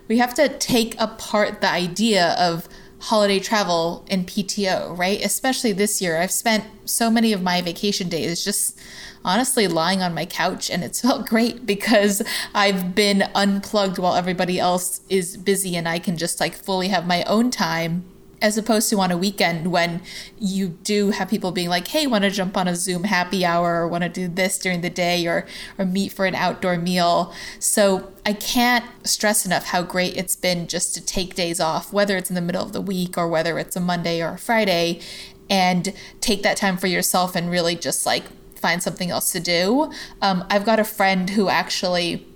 we 0.09 0.19
have 0.19 0.35
to 0.35 0.49
take 0.49 1.01
apart 1.01 1.61
the 1.61 1.71
idea 1.71 2.35
of 2.41 2.69
holiday 2.99 3.39
travel 3.39 4.05
and 4.11 4.27
PTO, 4.27 4.99
right? 4.99 5.25
Especially 5.25 5.71
this 5.71 6.03
year. 6.03 6.19
I've 6.19 6.33
spent 6.33 6.65
so 6.87 7.09
many 7.09 7.33
of 7.33 7.41
my 7.41 7.63
vacation 7.63 8.09
days 8.09 8.45
just 8.45 8.81
honestly 9.25 9.69
lying 9.69 10.03
on 10.03 10.13
my 10.13 10.27
couch, 10.27 10.71
and 10.71 10.83
it's 10.83 11.01
felt 11.03 11.29
great 11.29 11.65
because 11.65 12.21
I've 12.53 12.97
been 12.97 13.31
unplugged 13.33 13.99
while 13.99 14.17
everybody 14.17 14.59
else 14.59 15.03
is 15.09 15.37
busy 15.37 15.77
and 15.77 15.89
I 15.89 16.01
can 16.01 16.17
just 16.17 16.41
like 16.41 16.57
fully 16.57 16.89
have 16.89 17.07
my 17.07 17.23
own 17.29 17.53
time 17.53 18.03
as 18.43 18.59
opposed 18.59 18.91
to 18.91 19.01
on 19.01 19.11
a 19.11 19.17
weekend 19.17 19.73
when 19.73 20.03
you 20.39 20.69
do 20.69 21.11
have 21.11 21.29
people 21.29 21.53
being 21.53 21.69
like 21.69 21.89
hey 21.89 22.07
want 22.07 22.23
to 22.23 22.31
jump 22.31 22.57
on 22.57 22.69
a 22.69 22.77
zoom 22.77 23.05
happy 23.05 23.45
hour 23.45 23.83
or 23.83 23.89
want 23.89 24.03
to 24.03 24.09
do 24.09 24.29
this 24.29 24.59
during 24.59 24.81
the 24.83 24.91
day 24.91 25.27
or 25.27 25.47
or 25.79 25.85
meet 25.85 26.13
for 26.13 26.27
an 26.27 26.35
outdoor 26.35 26.77
meal. 26.77 27.33
So 27.59 28.13
i 28.25 28.33
can't 28.33 28.85
stress 29.05 29.47
enough 29.47 29.67
how 29.67 29.83
great 29.83 30.17
it's 30.17 30.37
been 30.37 30.67
just 30.67 30.95
to 30.95 31.05
take 31.05 31.35
days 31.35 31.61
off 31.61 31.93
whether 31.93 32.17
it's 32.17 32.31
in 32.31 32.35
the 32.35 32.43
middle 32.43 32.63
of 32.63 32.73
the 32.73 32.81
week 32.81 33.17
or 33.17 33.29
whether 33.29 33.59
it's 33.59 33.77
a 33.77 33.81
monday 33.81 34.21
or 34.21 34.35
a 34.35 34.39
friday 34.39 35.01
and 35.49 35.93
take 36.21 36.43
that 36.43 36.57
time 36.57 36.77
for 36.77 36.89
yourself 36.89 37.37
and 37.37 37.51
really 37.51 37.77
just 37.77 38.05
like 38.05 38.25
find 38.57 38.83
something 38.83 39.11
else 39.11 39.33
to 39.33 39.41
do. 39.41 39.93
Um, 40.21 40.45
i've 40.51 40.65
got 40.65 40.81
a 40.81 40.85
friend 40.85 41.31
who 41.31 41.49
actually 41.49 42.27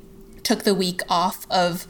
took 0.43 0.63
the 0.63 0.75
week 0.75 1.03
off 1.09 1.47
of 1.51 1.87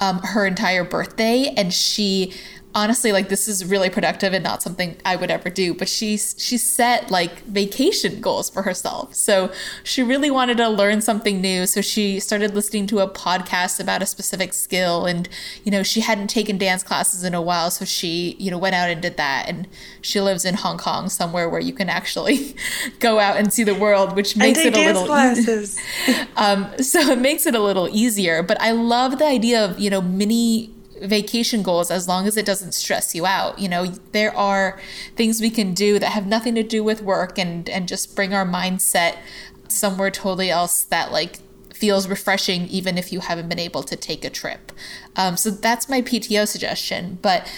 um, 0.00 0.18
her 0.18 0.46
entire 0.46 0.84
birthday 0.84 1.52
and 1.56 1.72
she 1.72 2.32
honestly 2.74 3.12
like 3.12 3.28
this 3.28 3.46
is 3.46 3.64
really 3.64 3.90
productive 3.90 4.32
and 4.32 4.42
not 4.42 4.62
something 4.62 4.96
I 5.04 5.16
would 5.16 5.30
ever 5.30 5.50
do 5.50 5.74
but 5.74 5.88
she's 5.88 6.34
she 6.38 6.58
set 6.58 7.10
like 7.10 7.40
vacation 7.44 8.20
goals 8.20 8.50
for 8.50 8.62
herself. 8.62 9.14
So 9.14 9.52
she 9.82 10.02
really 10.02 10.30
wanted 10.30 10.56
to 10.58 10.68
learn 10.68 11.00
something 11.00 11.40
new. 11.40 11.66
So 11.66 11.80
she 11.80 12.20
started 12.20 12.54
listening 12.54 12.86
to 12.88 13.00
a 13.00 13.08
podcast 13.08 13.80
about 13.80 14.02
a 14.02 14.06
specific 14.06 14.52
skill 14.52 15.06
and 15.06 15.28
you 15.62 15.70
know 15.70 15.82
she 15.82 16.00
hadn't 16.00 16.28
taken 16.28 16.58
dance 16.58 16.82
classes 16.82 17.24
in 17.24 17.34
a 17.34 17.42
while. 17.42 17.70
So 17.70 17.84
she 17.84 18.36
you 18.38 18.50
know 18.50 18.58
went 18.58 18.74
out 18.74 18.90
and 18.90 19.00
did 19.00 19.16
that. 19.16 19.48
And 19.48 19.68
she 20.00 20.20
lives 20.20 20.44
in 20.44 20.54
Hong 20.54 20.78
Kong 20.78 21.08
somewhere 21.08 21.48
where 21.48 21.60
you 21.60 21.72
can 21.72 21.88
actually 21.88 22.56
go 22.98 23.18
out 23.18 23.36
and 23.36 23.52
see 23.52 23.64
the 23.64 23.74
world 23.74 24.16
which 24.16 24.36
makes 24.36 24.58
it 24.58 24.74
a 24.74 24.86
little 24.86 25.06
classes. 25.06 25.78
um, 26.36 26.66
so 26.78 27.00
it 27.00 27.18
makes 27.18 27.46
it 27.46 27.54
a 27.54 27.60
little 27.60 27.88
easier. 27.88 28.42
But 28.42 28.60
I 28.60 28.72
love 28.72 29.18
the 29.18 29.26
idea 29.26 29.64
of 29.64 29.78
you 29.78 29.90
know 29.90 30.00
mini 30.00 30.73
vacation 31.04 31.62
goals 31.62 31.90
as 31.90 32.08
long 32.08 32.26
as 32.26 32.36
it 32.36 32.46
doesn't 32.46 32.72
stress 32.72 33.14
you 33.14 33.26
out. 33.26 33.58
You 33.58 33.68
know, 33.68 33.86
there 34.12 34.36
are 34.36 34.78
things 35.16 35.40
we 35.40 35.50
can 35.50 35.74
do 35.74 35.98
that 35.98 36.10
have 36.10 36.26
nothing 36.26 36.54
to 36.54 36.62
do 36.62 36.82
with 36.82 37.02
work 37.02 37.38
and 37.38 37.68
and 37.68 37.88
just 37.88 38.16
bring 38.16 38.32
our 38.34 38.46
mindset 38.46 39.18
somewhere 39.68 40.10
totally 40.10 40.50
else 40.50 40.82
that 40.84 41.12
like 41.12 41.38
feels 41.72 42.08
refreshing 42.08 42.66
even 42.68 42.96
if 42.96 43.12
you 43.12 43.20
haven't 43.20 43.48
been 43.48 43.58
able 43.58 43.82
to 43.82 43.96
take 43.96 44.24
a 44.24 44.30
trip. 44.30 44.72
Um, 45.16 45.36
so 45.36 45.50
that's 45.50 45.88
my 45.88 46.02
PTO 46.02 46.46
suggestion. 46.46 47.18
But 47.20 47.50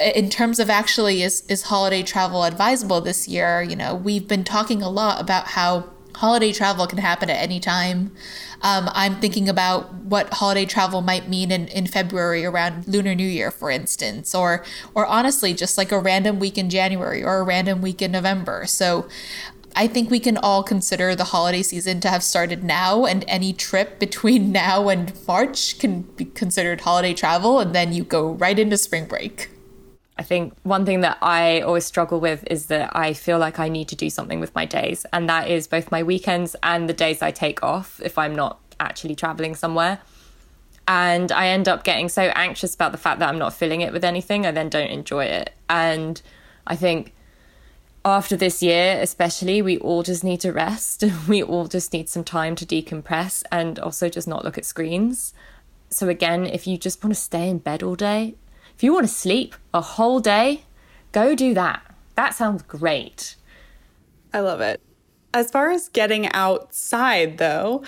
in 0.00 0.30
terms 0.30 0.58
of 0.58 0.70
actually 0.70 1.22
is 1.22 1.44
is 1.48 1.62
holiday 1.62 2.02
travel 2.02 2.44
advisable 2.44 3.00
this 3.00 3.28
year, 3.28 3.62
you 3.62 3.76
know, 3.76 3.94
we've 3.94 4.26
been 4.26 4.44
talking 4.44 4.82
a 4.82 4.88
lot 4.88 5.20
about 5.20 5.48
how 5.48 5.90
holiday 6.14 6.52
travel 6.52 6.86
can 6.86 6.98
happen 6.98 7.30
at 7.30 7.40
any 7.40 7.60
time. 7.60 8.12
Um, 8.62 8.90
I'm 8.92 9.20
thinking 9.20 9.48
about 9.48 9.94
what 9.94 10.32
holiday 10.34 10.64
travel 10.64 11.00
might 11.00 11.28
mean 11.28 11.52
in, 11.52 11.68
in 11.68 11.86
February 11.86 12.44
around 12.44 12.88
Lunar 12.88 13.14
New 13.14 13.26
Year, 13.26 13.50
for 13.50 13.70
instance, 13.70 14.34
or 14.34 14.64
or 14.94 15.06
honestly 15.06 15.54
just 15.54 15.78
like 15.78 15.92
a 15.92 15.98
random 15.98 16.38
week 16.38 16.58
in 16.58 16.70
January 16.70 17.22
or 17.22 17.38
a 17.38 17.42
random 17.42 17.80
week 17.80 18.02
in 18.02 18.12
November. 18.12 18.66
So 18.66 19.08
I 19.76 19.86
think 19.86 20.10
we 20.10 20.18
can 20.18 20.36
all 20.36 20.62
consider 20.62 21.14
the 21.14 21.24
holiday 21.24 21.62
season 21.62 22.00
to 22.00 22.08
have 22.08 22.24
started 22.24 22.64
now, 22.64 23.04
and 23.04 23.24
any 23.28 23.52
trip 23.52 23.98
between 23.98 24.50
now 24.64 24.88
and 24.88 25.12
March 25.26 25.78
can 25.78 26.02
be 26.02 26.24
considered 26.24 26.80
holiday 26.80 27.14
travel, 27.14 27.60
and 27.60 27.74
then 27.74 27.92
you 27.92 28.04
go 28.04 28.32
right 28.32 28.58
into 28.58 28.76
spring 28.76 29.06
break. 29.06 29.50
I 30.18 30.24
think 30.24 30.54
one 30.64 30.84
thing 30.84 31.00
that 31.02 31.18
I 31.22 31.60
always 31.60 31.84
struggle 31.84 32.18
with 32.18 32.44
is 32.50 32.66
that 32.66 32.94
I 32.94 33.12
feel 33.12 33.38
like 33.38 33.60
I 33.60 33.68
need 33.68 33.88
to 33.88 33.96
do 33.96 34.10
something 34.10 34.40
with 34.40 34.54
my 34.54 34.64
days, 34.64 35.06
and 35.12 35.28
that 35.28 35.48
is 35.48 35.68
both 35.68 35.92
my 35.92 36.02
weekends 36.02 36.56
and 36.62 36.88
the 36.88 36.92
days 36.92 37.22
I 37.22 37.30
take 37.30 37.62
off 37.62 38.00
if 38.02 38.18
I'm 38.18 38.34
not 38.34 38.58
actually 38.80 39.14
traveling 39.14 39.54
somewhere. 39.54 40.00
And 40.88 41.30
I 41.30 41.48
end 41.48 41.68
up 41.68 41.84
getting 41.84 42.08
so 42.08 42.22
anxious 42.34 42.74
about 42.74 42.92
the 42.92 42.98
fact 42.98 43.20
that 43.20 43.28
I'm 43.28 43.38
not 43.38 43.54
filling 43.54 43.82
it 43.82 43.92
with 43.92 44.04
anything, 44.04 44.46
I 44.46 44.50
then 44.50 44.70
don't 44.70 44.90
enjoy 44.90 45.26
it. 45.26 45.52
And 45.68 46.20
I 46.66 46.74
think 46.76 47.14
after 48.04 48.36
this 48.36 48.62
year, 48.62 48.98
especially, 49.00 49.60
we 49.60 49.78
all 49.78 50.02
just 50.02 50.24
need 50.24 50.40
to 50.40 50.52
rest. 50.52 51.04
We 51.28 51.42
all 51.42 51.66
just 51.66 51.92
need 51.92 52.08
some 52.08 52.24
time 52.24 52.56
to 52.56 52.66
decompress 52.66 53.44
and 53.52 53.78
also 53.78 54.08
just 54.08 54.26
not 54.26 54.44
look 54.44 54.56
at 54.56 54.64
screens. 54.64 55.34
So, 55.90 56.08
again, 56.08 56.46
if 56.46 56.66
you 56.66 56.78
just 56.78 57.04
want 57.04 57.14
to 57.14 57.20
stay 57.20 57.48
in 57.48 57.58
bed 57.58 57.82
all 57.82 57.94
day, 57.94 58.34
if 58.78 58.84
you 58.84 58.92
want 58.92 59.08
to 59.08 59.12
sleep 59.12 59.56
a 59.74 59.80
whole 59.80 60.20
day, 60.20 60.62
go 61.10 61.34
do 61.34 61.52
that. 61.52 61.82
That 62.14 62.32
sounds 62.32 62.62
great. 62.62 63.34
I 64.32 64.38
love 64.38 64.60
it. 64.60 64.80
As 65.34 65.50
far 65.50 65.72
as 65.72 65.88
getting 65.88 66.30
outside, 66.32 67.38
though, 67.38 67.82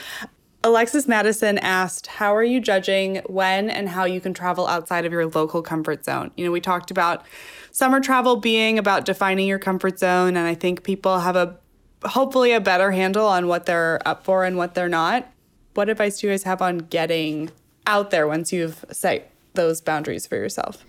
Alexis 0.64 1.06
Madison 1.06 1.58
asked, 1.58 2.08
How 2.08 2.34
are 2.34 2.42
you 2.42 2.58
judging 2.58 3.22
when 3.26 3.70
and 3.70 3.90
how 3.90 4.04
you 4.04 4.20
can 4.20 4.34
travel 4.34 4.66
outside 4.66 5.04
of 5.04 5.12
your 5.12 5.26
local 5.26 5.62
comfort 5.62 6.04
zone? 6.04 6.32
You 6.36 6.44
know, 6.44 6.50
we 6.50 6.60
talked 6.60 6.90
about 6.90 7.24
summer 7.70 8.00
travel 8.00 8.34
being 8.34 8.76
about 8.76 9.04
defining 9.04 9.46
your 9.46 9.60
comfort 9.60 10.00
zone, 10.00 10.36
and 10.36 10.48
I 10.48 10.56
think 10.56 10.82
people 10.82 11.20
have 11.20 11.36
a 11.36 11.56
hopefully 12.04 12.50
a 12.50 12.60
better 12.60 12.90
handle 12.90 13.28
on 13.28 13.46
what 13.46 13.64
they're 13.64 14.00
up 14.04 14.24
for 14.24 14.44
and 14.44 14.56
what 14.56 14.74
they're 14.74 14.88
not. 14.88 15.30
What 15.74 15.88
advice 15.88 16.18
do 16.18 16.26
you 16.26 16.32
guys 16.32 16.42
have 16.42 16.60
on 16.60 16.78
getting 16.78 17.52
out 17.86 18.10
there 18.10 18.26
once 18.26 18.52
you've 18.52 18.84
set 18.90 19.30
those 19.54 19.80
boundaries 19.80 20.26
for 20.26 20.36
yourself? 20.36 20.84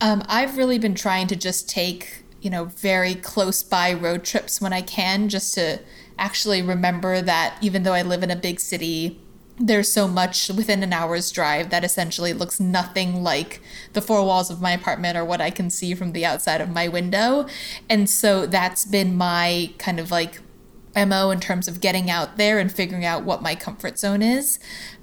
Um, 0.00 0.22
I've 0.26 0.56
really 0.56 0.78
been 0.78 0.94
trying 0.94 1.26
to 1.28 1.36
just 1.36 1.68
take, 1.68 2.24
you 2.40 2.50
know, 2.50 2.66
very 2.66 3.14
close 3.14 3.62
by 3.62 3.92
road 3.92 4.24
trips 4.24 4.60
when 4.60 4.72
I 4.72 4.80
can, 4.80 5.28
just 5.28 5.54
to 5.54 5.80
actually 6.18 6.62
remember 6.62 7.20
that 7.20 7.56
even 7.60 7.82
though 7.82 7.92
I 7.92 8.02
live 8.02 8.22
in 8.22 8.30
a 8.30 8.36
big 8.36 8.60
city, 8.60 9.20
there's 9.58 9.92
so 9.92 10.08
much 10.08 10.48
within 10.48 10.82
an 10.82 10.92
hour's 10.92 11.30
drive 11.30 11.68
that 11.68 11.84
essentially 11.84 12.32
looks 12.32 12.58
nothing 12.58 13.22
like 13.22 13.60
the 13.92 14.00
four 14.00 14.24
walls 14.24 14.50
of 14.50 14.62
my 14.62 14.72
apartment 14.72 15.18
or 15.18 15.24
what 15.24 15.40
I 15.40 15.50
can 15.50 15.68
see 15.68 15.94
from 15.94 16.12
the 16.12 16.24
outside 16.24 16.62
of 16.62 16.70
my 16.70 16.88
window. 16.88 17.46
And 17.88 18.08
so 18.08 18.46
that's 18.46 18.86
been 18.86 19.16
my 19.16 19.72
kind 19.76 20.00
of 20.00 20.10
like 20.10 20.40
MO 20.96 21.30
in 21.30 21.40
terms 21.40 21.68
of 21.68 21.80
getting 21.80 22.10
out 22.10 22.38
there 22.38 22.58
and 22.58 22.72
figuring 22.72 23.04
out 23.04 23.22
what 23.22 23.42
my 23.42 23.54
comfort 23.54 23.98
zone 23.98 24.22
is, 24.22 24.58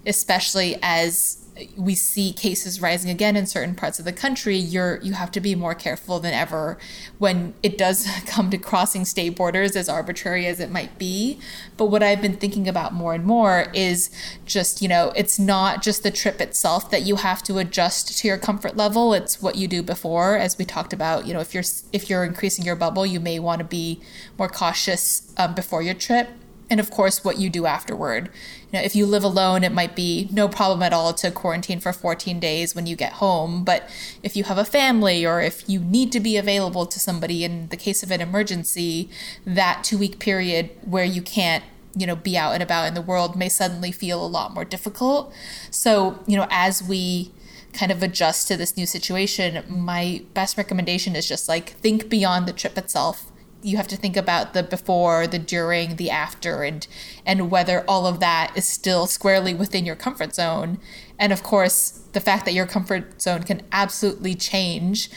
especially 0.08 0.80
as 0.82 1.47
we 1.76 1.96
see 1.96 2.34
cases 2.34 2.82
rising 2.82 3.10
again 3.10 3.36
in 3.36 3.46
certain 3.46 3.76
parts 3.76 4.00
of 4.00 4.06
the 4.06 4.14
country, 4.14 4.58
you're 4.58 5.00
you 5.02 5.14
have 5.14 5.32
to 5.32 5.40
be 5.40 5.56
more 5.56 5.74
careful 5.74 6.20
than 6.20 6.34
ever 6.34 6.78
when 7.18 7.54
it 7.64 7.78
does 7.78 8.08
come 8.28 8.50
to 8.50 8.58
crossing 8.58 9.06
state 9.06 9.36
borders, 9.36 9.76
as 9.76 9.90
arbitrary 9.90 10.46
as 10.46 10.60
it 10.60 10.72
might 10.72 10.98
be. 10.98 11.40
But 11.78 11.86
what 11.86 12.04
I've 12.04 12.22
been 12.22 12.38
thinking 12.38 12.68
about 12.68 12.94
more 12.94 13.14
and 13.14 13.26
more 13.26 13.68
is 13.74 14.10
just 14.46 14.82
you 14.82 14.88
know 14.88 15.12
it's 15.16 15.40
not 15.40 15.82
just 15.82 16.04
the 16.04 16.12
trip 16.12 16.42
itself 16.42 16.90
that 16.92 17.04
you 17.04 17.18
have 17.18 17.44
to 17.44 17.58
adjust 17.58 18.18
to 18.20 18.28
your 18.28 18.38
comfort 18.38 18.76
level. 18.76 19.14
It's 19.14 19.42
what 19.42 19.56
you 19.56 19.68
do 19.68 19.84
before, 19.84 20.38
as 20.38 20.58
we 20.58 20.66
talked 20.66 20.94
about. 20.94 21.26
You 21.26 21.34
know, 21.34 21.40
if 21.40 21.54
you're 21.54 21.64
if 21.94 22.10
you're 22.10 22.24
increasing 22.24 22.66
your 22.66 22.76
bubble, 22.76 23.06
you 23.06 23.20
may 23.20 23.40
want 23.40 23.60
to 23.60 23.66
be 23.66 24.02
more 24.38 24.50
cautious 24.50 25.34
um, 25.38 25.56
before 25.56 25.82
your 25.82 25.94
trip 25.94 26.30
and 26.70 26.80
of 26.80 26.92
course 26.92 27.24
what 27.24 27.38
you 27.38 27.50
do 27.50 27.66
afterward. 27.66 28.30
You 28.72 28.80
know 28.80 28.86
if 28.86 28.96
you 28.96 29.06
live 29.06 29.24
alone 29.24 29.64
it 29.64 29.72
might 29.72 29.96
be 29.96 30.28
no 30.32 30.48
problem 30.48 30.84
at 30.84 30.94
all 30.94 31.14
to 31.14 31.32
quarantine 31.32 31.80
for 31.80 31.94
14 31.94 32.40
days 32.40 32.76
when 32.76 32.86
you 32.86 32.96
get 32.96 33.14
home 33.14 33.64
but 33.64 33.90
if 34.24 34.36
you 34.36 34.44
have 34.46 34.58
a 34.58 34.66
family 34.66 35.26
or 35.26 35.42
if 35.42 35.68
you 35.70 35.80
need 35.80 36.12
to 36.12 36.20
be 36.20 36.38
available 36.38 36.86
to 36.86 37.00
somebody 37.00 37.44
in 37.44 37.70
the 37.70 37.78
case 37.78 38.04
of 38.04 38.12
an 38.12 38.22
emergency 38.22 39.10
that 39.46 39.84
2 39.84 39.98
week 39.98 40.20
period 40.20 40.72
where 40.84 41.06
you 41.06 41.22
can't 41.22 41.64
you 41.96 42.06
know 42.06 42.16
be 42.16 42.38
out 42.38 42.54
and 42.54 42.64
about 42.64 42.88
in 42.88 42.94
the 42.94 43.02
world 43.02 43.36
may 43.36 43.50
suddenly 43.50 43.92
feel 43.92 44.24
a 44.24 44.28
lot 44.28 44.54
more 44.54 44.66
difficult. 44.66 45.34
So 45.72 46.20
you 46.28 46.38
know 46.38 46.48
as 46.50 46.84
we 46.84 47.32
kind 47.74 47.92
of 47.92 48.02
adjust 48.02 48.48
to 48.48 48.58
this 48.58 48.76
new 48.76 48.86
situation 48.86 49.64
my 49.68 50.24
best 50.34 50.58
recommendation 50.58 51.16
is 51.16 51.28
just 51.28 51.48
like 51.48 51.72
think 51.72 52.10
beyond 52.10 52.48
the 52.48 52.54
trip 52.54 52.78
itself 52.78 53.32
you 53.68 53.78
have 53.78 53.88
to 53.90 53.98
think 53.98 54.16
about 54.16 54.54
the 54.54 54.64
before, 54.64 55.28
the 55.28 55.38
during, 55.38 55.98
the 55.98 56.10
after, 56.10 56.64
and 56.64 56.88
and 57.26 57.52
whether 57.52 57.84
all 57.88 58.08
of 58.08 58.20
that 58.22 58.54
is 58.56 58.66
still 58.66 59.06
squarely 59.08 59.54
within 59.54 59.86
your 59.86 59.96
comfort 59.96 60.34
zone. 60.34 60.80
And 61.20 61.34
of 61.34 61.44
course, 61.44 62.02
the 62.14 62.22
fact 62.22 62.46
that 62.46 62.54
your 62.54 62.66
comfort 62.66 63.22
zone 63.22 63.44
can 63.44 63.62
absolutely 63.72 64.36
change 64.36 65.10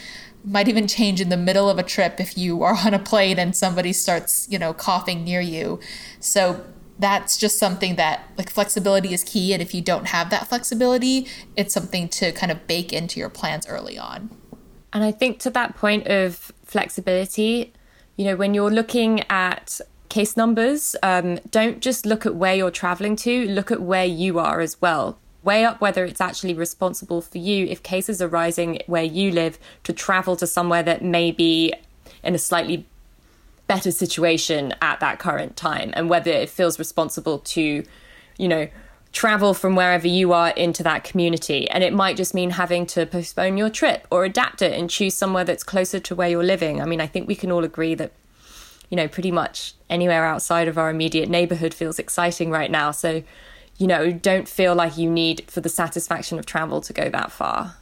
might 0.43 0.67
even 0.67 0.87
change 0.87 1.21
in 1.21 1.29
the 1.29 1.37
middle 1.37 1.69
of 1.69 1.77
a 1.77 1.83
trip 1.83 2.19
if 2.19 2.37
you 2.37 2.63
are 2.63 2.75
on 2.85 2.93
a 2.93 2.99
plane 2.99 3.39
and 3.39 3.55
somebody 3.55 3.93
starts, 3.93 4.47
you 4.49 4.59
know, 4.59 4.73
coughing 4.73 5.23
near 5.23 5.41
you. 5.41 5.79
So 6.19 6.65
that's 6.99 7.37
just 7.37 7.57
something 7.57 7.95
that 7.95 8.29
like 8.37 8.49
flexibility 8.49 9.13
is 9.13 9.23
key 9.23 9.53
and 9.53 9.61
if 9.61 9.73
you 9.73 9.81
don't 9.81 10.07
have 10.07 10.29
that 10.29 10.47
flexibility, 10.47 11.27
it's 11.55 11.73
something 11.73 12.09
to 12.09 12.31
kind 12.31 12.51
of 12.51 12.67
bake 12.67 12.91
into 12.91 13.19
your 13.19 13.29
plans 13.29 13.67
early 13.67 13.97
on. 13.97 14.29
And 14.93 15.03
I 15.03 15.11
think 15.11 15.39
to 15.39 15.49
that 15.51 15.75
point 15.75 16.07
of 16.07 16.51
flexibility, 16.65 17.73
you 18.15 18.25
know, 18.25 18.35
when 18.35 18.53
you're 18.53 18.71
looking 18.71 19.23
at 19.29 19.79
case 20.09 20.35
numbers, 20.35 20.95
um, 21.01 21.39
don't 21.49 21.79
just 21.79 22.05
look 22.05 22.25
at 22.25 22.35
where 22.35 22.53
you're 22.53 22.71
traveling 22.71 23.15
to, 23.15 23.47
look 23.47 23.71
at 23.71 23.81
where 23.81 24.05
you 24.05 24.39
are 24.39 24.59
as 24.59 24.79
well. 24.81 25.17
Weigh 25.43 25.65
up 25.65 25.81
whether 25.81 26.05
it's 26.05 26.21
actually 26.21 26.53
responsible 26.53 27.21
for 27.21 27.39
you 27.39 27.65
if 27.65 27.81
cases 27.81 28.21
are 28.21 28.27
rising 28.27 28.79
where 28.85 29.03
you 29.03 29.31
live 29.31 29.57
to 29.83 29.93
travel 29.93 30.35
to 30.35 30.45
somewhere 30.45 30.83
that 30.83 31.03
may 31.03 31.31
be 31.31 31.73
in 32.23 32.35
a 32.35 32.37
slightly 32.37 32.85
better 33.67 33.89
situation 33.89 34.73
at 34.81 34.99
that 34.99 35.17
current 35.17 35.55
time 35.55 35.91
and 35.95 36.09
whether 36.09 36.29
it 36.29 36.49
feels 36.49 36.77
responsible 36.77 37.39
to, 37.39 37.83
you 38.37 38.47
know, 38.47 38.67
travel 39.11 39.53
from 39.53 39.75
wherever 39.75 40.07
you 40.07 40.31
are 40.31 40.49
into 40.51 40.83
that 40.83 41.03
community. 41.03 41.69
And 41.69 41.83
it 41.83 41.93
might 41.93 42.15
just 42.15 42.33
mean 42.33 42.51
having 42.51 42.85
to 42.87 43.05
postpone 43.05 43.57
your 43.57 43.69
trip 43.69 44.07
or 44.09 44.23
adapt 44.23 44.61
it 44.61 44.77
and 44.77 44.89
choose 44.89 45.15
somewhere 45.15 45.43
that's 45.43 45.63
closer 45.63 45.99
to 45.99 46.15
where 46.15 46.29
you're 46.29 46.43
living. 46.43 46.81
I 46.81 46.85
mean, 46.85 47.01
I 47.01 47.07
think 47.07 47.27
we 47.27 47.35
can 47.35 47.51
all 47.51 47.63
agree 47.63 47.93
that, 47.95 48.13
you 48.89 48.95
know, 48.95 49.07
pretty 49.07 49.31
much 49.31 49.73
anywhere 49.89 50.25
outside 50.25 50.67
of 50.67 50.77
our 50.77 50.89
immediate 50.89 51.29
neighborhood 51.29 51.73
feels 51.73 51.99
exciting 51.99 52.51
right 52.51 52.71
now. 52.71 52.91
So, 52.91 53.23
you 53.77 53.87
know, 53.87 54.11
don't 54.11 54.47
feel 54.47 54.75
like 54.75 54.97
you 54.97 55.09
need 55.09 55.43
for 55.47 55.59
the 55.59 55.69
satisfaction 55.69 56.39
of 56.39 56.45
travel 56.45 56.79
to 56.81 56.93
go 56.93 57.09
that 57.09 57.31
far. 57.31 57.75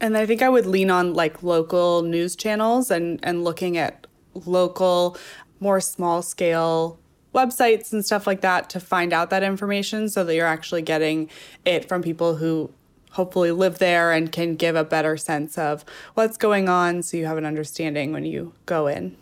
And 0.00 0.16
I 0.16 0.26
think 0.26 0.42
I 0.42 0.48
would 0.48 0.66
lean 0.66 0.90
on 0.90 1.14
like 1.14 1.42
local 1.42 2.02
news 2.02 2.34
channels 2.34 2.90
and, 2.90 3.20
and 3.22 3.44
looking 3.44 3.76
at 3.76 4.06
local, 4.34 5.16
more 5.60 5.80
small 5.80 6.22
scale 6.22 6.98
websites 7.38 7.92
and 7.92 8.04
stuff 8.04 8.26
like 8.26 8.40
that 8.40 8.68
to 8.70 8.80
find 8.80 9.12
out 9.12 9.30
that 9.30 9.42
information 9.42 10.08
so 10.08 10.24
that 10.24 10.34
you're 10.34 10.46
actually 10.46 10.82
getting 10.82 11.30
it 11.64 11.88
from 11.88 12.02
people 12.02 12.36
who 12.36 12.70
hopefully 13.12 13.50
live 13.50 13.78
there 13.78 14.12
and 14.12 14.32
can 14.32 14.54
give 14.56 14.76
a 14.76 14.84
better 14.84 15.16
sense 15.16 15.56
of 15.56 15.84
what's 16.14 16.36
going 16.36 16.68
on 16.68 17.02
so 17.02 17.16
you 17.16 17.26
have 17.26 17.38
an 17.38 17.46
understanding 17.46 18.12
when 18.12 18.24
you 18.24 18.52
go 18.66 18.86
in. 18.86 19.16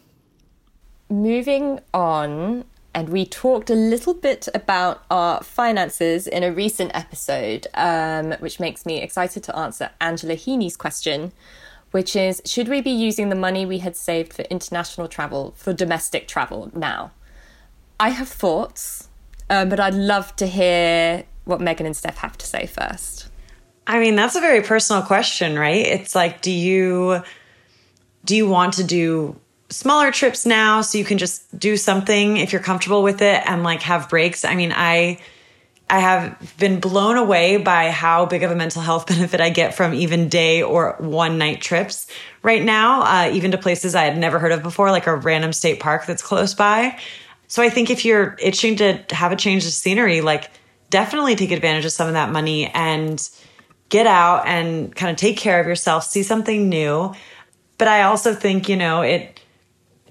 Moving 1.08 1.80
on, 1.94 2.64
and 2.96 3.10
we 3.10 3.26
talked 3.26 3.70
a 3.70 3.74
little 3.74 4.14
bit 4.14 4.48
about 4.54 5.04
our 5.10 5.42
finances 5.42 6.26
in 6.26 6.42
a 6.42 6.50
recent 6.50 6.90
episode, 6.94 7.66
um, 7.74 8.32
which 8.40 8.58
makes 8.58 8.86
me 8.86 9.02
excited 9.02 9.44
to 9.44 9.56
answer 9.56 9.90
Angela 10.00 10.34
Heaney's 10.34 10.76
question, 10.76 11.32
which 11.90 12.16
is 12.16 12.40
Should 12.44 12.68
we 12.68 12.80
be 12.80 12.90
using 12.90 13.28
the 13.28 13.36
money 13.36 13.66
we 13.66 13.78
had 13.78 13.96
saved 13.96 14.32
for 14.32 14.42
international 14.42 15.08
travel 15.08 15.52
for 15.56 15.72
domestic 15.72 16.26
travel 16.26 16.70
now? 16.74 17.12
I 17.98 18.10
have 18.10 18.28
thoughts, 18.28 19.08
um, 19.48 19.68
but 19.68 19.80
I'd 19.80 19.94
love 19.94 20.34
to 20.36 20.46
hear 20.46 21.24
what 21.44 21.60
Megan 21.60 21.86
and 21.86 21.96
Steph 21.96 22.18
have 22.18 22.36
to 22.38 22.46
say 22.46 22.66
first. 22.66 23.28
I 23.86 24.00
mean, 24.00 24.16
that's 24.16 24.36
a 24.36 24.40
very 24.40 24.62
personal 24.62 25.02
question, 25.02 25.58
right? 25.58 25.86
It's 25.86 26.14
like, 26.14 26.42
do 26.42 26.50
you 26.50 27.22
do 28.24 28.34
you 28.34 28.48
want 28.48 28.74
to 28.74 28.84
do 28.84 29.36
smaller 29.70 30.10
trips 30.10 30.44
now 30.44 30.80
so 30.80 30.98
you 30.98 31.04
can 31.04 31.18
just 31.18 31.56
do 31.58 31.76
something 31.76 32.36
if 32.38 32.52
you're 32.52 32.62
comfortable 32.62 33.02
with 33.02 33.22
it 33.22 33.42
and 33.46 33.62
like 33.62 33.82
have 33.82 34.08
breaks? 34.08 34.44
I 34.44 34.56
mean, 34.56 34.72
I 34.74 35.20
I 35.88 36.00
have 36.00 36.54
been 36.58 36.80
blown 36.80 37.16
away 37.16 37.58
by 37.58 37.90
how 37.90 38.26
big 38.26 38.42
of 38.42 38.50
a 38.50 38.56
mental 38.56 38.82
health 38.82 39.06
benefit 39.08 39.40
I 39.40 39.50
get 39.50 39.74
from 39.74 39.94
even 39.94 40.28
day 40.28 40.62
or 40.62 40.96
one 40.98 41.38
night 41.38 41.60
trips 41.60 42.08
right 42.42 42.62
now, 42.62 43.02
uh, 43.02 43.30
even 43.32 43.52
to 43.52 43.58
places 43.58 43.94
I 43.94 44.02
had 44.02 44.18
never 44.18 44.40
heard 44.40 44.52
of 44.52 44.62
before, 44.64 44.90
like 44.90 45.06
a 45.06 45.14
random 45.14 45.52
state 45.52 45.78
park 45.78 46.06
that's 46.06 46.22
close 46.22 46.54
by. 46.54 46.98
So 47.48 47.62
I 47.62 47.68
think 47.68 47.90
if 47.90 48.04
you're 48.04 48.36
itching 48.40 48.76
to 48.76 49.02
have 49.10 49.32
a 49.32 49.36
change 49.36 49.64
of 49.64 49.72
scenery, 49.72 50.20
like 50.20 50.50
definitely 50.90 51.36
take 51.36 51.50
advantage 51.50 51.84
of 51.84 51.92
some 51.92 52.08
of 52.08 52.14
that 52.14 52.30
money 52.30 52.66
and 52.68 53.28
get 53.88 54.06
out 54.06 54.46
and 54.46 54.94
kind 54.94 55.10
of 55.10 55.16
take 55.16 55.36
care 55.36 55.60
of 55.60 55.66
yourself, 55.66 56.04
see 56.04 56.22
something 56.22 56.68
new. 56.68 57.14
But 57.78 57.88
I 57.88 58.02
also 58.02 58.34
think, 58.34 58.68
you 58.68 58.76
know, 58.76 59.02
it 59.02 59.40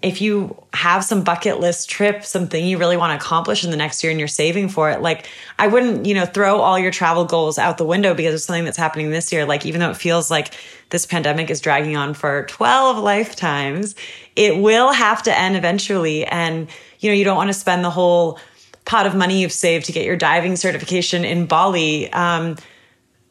if 0.02 0.22
you 0.22 0.56
have 0.72 1.04
some 1.04 1.24
bucket 1.24 1.60
list 1.60 1.90
trip, 1.90 2.24
something 2.24 2.64
you 2.64 2.78
really 2.78 2.96
want 2.96 3.20
to 3.20 3.26
accomplish 3.26 3.64
in 3.64 3.72
the 3.72 3.78
next 3.78 4.04
year 4.04 4.12
and 4.12 4.20
you're 4.20 4.28
saving 4.28 4.70
for 4.70 4.92
it, 4.92 5.02
like 5.02 5.28
I 5.58 5.66
wouldn't, 5.66 6.06
you 6.06 6.14
know, 6.14 6.28
throw 6.28 6.60
all 6.60 6.78
your 6.78 6.92
travel 6.92 7.26
goals 7.26 7.58
out 7.58 7.80
the 7.80 7.86
window 7.86 8.14
because 8.14 8.36
of 8.36 8.42
something 8.42 8.66
that's 8.66 8.78
happening 8.78 9.10
this 9.10 9.34
year. 9.34 9.46
Like 9.46 9.66
even 9.66 9.80
though 9.80 9.90
it 9.90 9.98
feels 9.98 10.30
like 10.30 10.54
this 10.92 11.08
pandemic 11.08 11.50
is 11.50 11.60
dragging 11.60 11.98
on 11.98 12.14
for 12.14 12.46
12 12.46 13.00
lifetimes, 13.00 13.96
it 14.36 14.62
will 14.62 14.92
have 14.92 15.24
to 15.24 15.36
end 15.36 15.56
eventually 15.56 16.24
and 16.26 16.68
you 17.06 17.12
know, 17.12 17.16
you 17.16 17.24
don't 17.24 17.38
want 17.38 17.50
to 17.50 17.54
spend 17.54 17.86
the 17.86 17.90
whole 17.90 18.40
pot 18.84 19.06
of 19.06 19.16
money 19.16 19.42
you've 19.42 19.52
saved 19.54 19.86
to 19.86 19.92
get 19.92 20.06
your 20.06 20.18
diving 20.18 20.56
certification 20.56 21.24
in 21.24 21.46
Bali. 21.46 22.12
Um, 22.12 22.58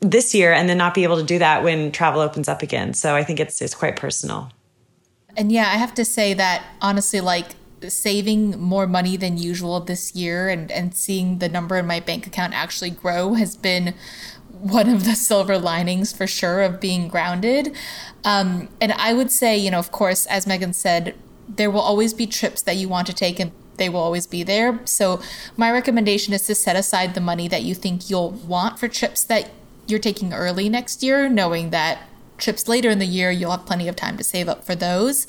this 0.00 0.34
year 0.34 0.52
and 0.52 0.68
then 0.68 0.78
not 0.78 0.94
be 0.94 1.02
able 1.02 1.16
to 1.16 1.24
do 1.24 1.38
that 1.38 1.64
when 1.64 1.90
travel 1.90 2.20
opens 2.20 2.48
up 2.48 2.62
again. 2.62 2.94
So 2.94 3.16
I 3.16 3.24
think 3.24 3.40
it's 3.40 3.62
it's 3.62 3.74
quite 3.74 3.96
personal. 3.96 4.50
And 5.36 5.50
yeah, 5.50 5.62
I 5.62 5.76
have 5.76 5.94
to 5.94 6.04
say 6.04 6.34
that 6.34 6.62
honestly, 6.80 7.20
like 7.20 7.46
saving 7.88 8.58
more 8.60 8.86
money 8.86 9.16
than 9.16 9.36
usual 9.36 9.80
this 9.80 10.14
year 10.14 10.48
and, 10.48 10.70
and 10.70 10.94
seeing 10.94 11.38
the 11.38 11.48
number 11.48 11.76
in 11.76 11.86
my 11.86 12.00
bank 12.00 12.26
account 12.26 12.54
actually 12.54 12.90
grow 12.90 13.34
has 13.34 13.56
been 13.56 13.94
one 14.50 14.88
of 14.88 15.04
the 15.04 15.14
silver 15.14 15.58
linings 15.58 16.12
for 16.12 16.26
sure 16.26 16.62
of 16.62 16.80
being 16.80 17.08
grounded. 17.08 17.74
Um, 18.24 18.68
and 18.80 18.92
I 18.92 19.12
would 19.12 19.30
say, 19.30 19.56
you 19.56 19.70
know, 19.70 19.78
of 19.78 19.90
course, 19.90 20.26
as 20.26 20.46
Megan 20.46 20.72
said, 20.72 21.14
there 21.48 21.70
will 21.70 21.80
always 21.80 22.14
be 22.14 22.26
trips 22.26 22.62
that 22.62 22.76
you 22.76 22.88
want 22.88 23.06
to 23.06 23.12
take 23.12 23.38
and 23.38 23.52
they 23.76 23.88
will 23.88 24.00
always 24.00 24.26
be 24.26 24.42
there. 24.42 24.80
So 24.84 25.20
my 25.56 25.70
recommendation 25.70 26.32
is 26.32 26.46
to 26.46 26.54
set 26.54 26.76
aside 26.76 27.14
the 27.14 27.20
money 27.20 27.48
that 27.48 27.62
you 27.62 27.74
think 27.74 28.10
you'll 28.10 28.30
want 28.30 28.78
for 28.78 28.88
trips 28.88 29.24
that 29.24 29.50
you're 29.86 29.98
taking 29.98 30.32
early 30.32 30.68
next 30.68 31.02
year, 31.02 31.28
knowing 31.28 31.70
that 31.70 32.08
trips 32.36 32.66
later 32.66 32.90
in 32.90 32.98
the 32.98 33.06
year, 33.06 33.30
you'll 33.30 33.52
have 33.52 33.64
plenty 33.64 33.86
of 33.86 33.94
time 33.94 34.16
to 34.16 34.24
save 34.24 34.48
up 34.48 34.64
for 34.64 34.74
those. 34.74 35.26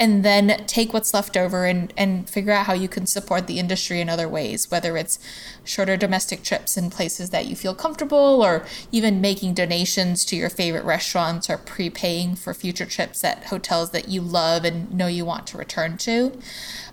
And 0.00 0.24
then 0.24 0.64
take 0.66 0.92
what's 0.92 1.14
left 1.14 1.36
over 1.36 1.66
and, 1.66 1.92
and 1.96 2.28
figure 2.28 2.52
out 2.52 2.66
how 2.66 2.72
you 2.72 2.88
can 2.88 3.06
support 3.06 3.46
the 3.46 3.58
industry 3.58 4.00
in 4.00 4.08
other 4.08 4.28
ways, 4.28 4.70
whether 4.70 4.96
it's 4.96 5.18
shorter 5.64 5.96
domestic 5.96 6.42
trips 6.42 6.76
in 6.76 6.90
places 6.90 7.30
that 7.30 7.46
you 7.46 7.56
feel 7.56 7.74
comfortable, 7.74 8.42
or 8.42 8.64
even 8.92 9.20
making 9.20 9.54
donations 9.54 10.24
to 10.26 10.36
your 10.36 10.50
favorite 10.50 10.84
restaurants 10.84 11.50
or 11.50 11.58
prepaying 11.58 12.36
for 12.36 12.54
future 12.54 12.86
trips 12.86 13.24
at 13.24 13.44
hotels 13.44 13.90
that 13.90 14.08
you 14.08 14.20
love 14.20 14.64
and 14.64 14.92
know 14.92 15.08
you 15.08 15.24
want 15.24 15.46
to 15.48 15.58
return 15.58 15.96
to. 15.98 16.38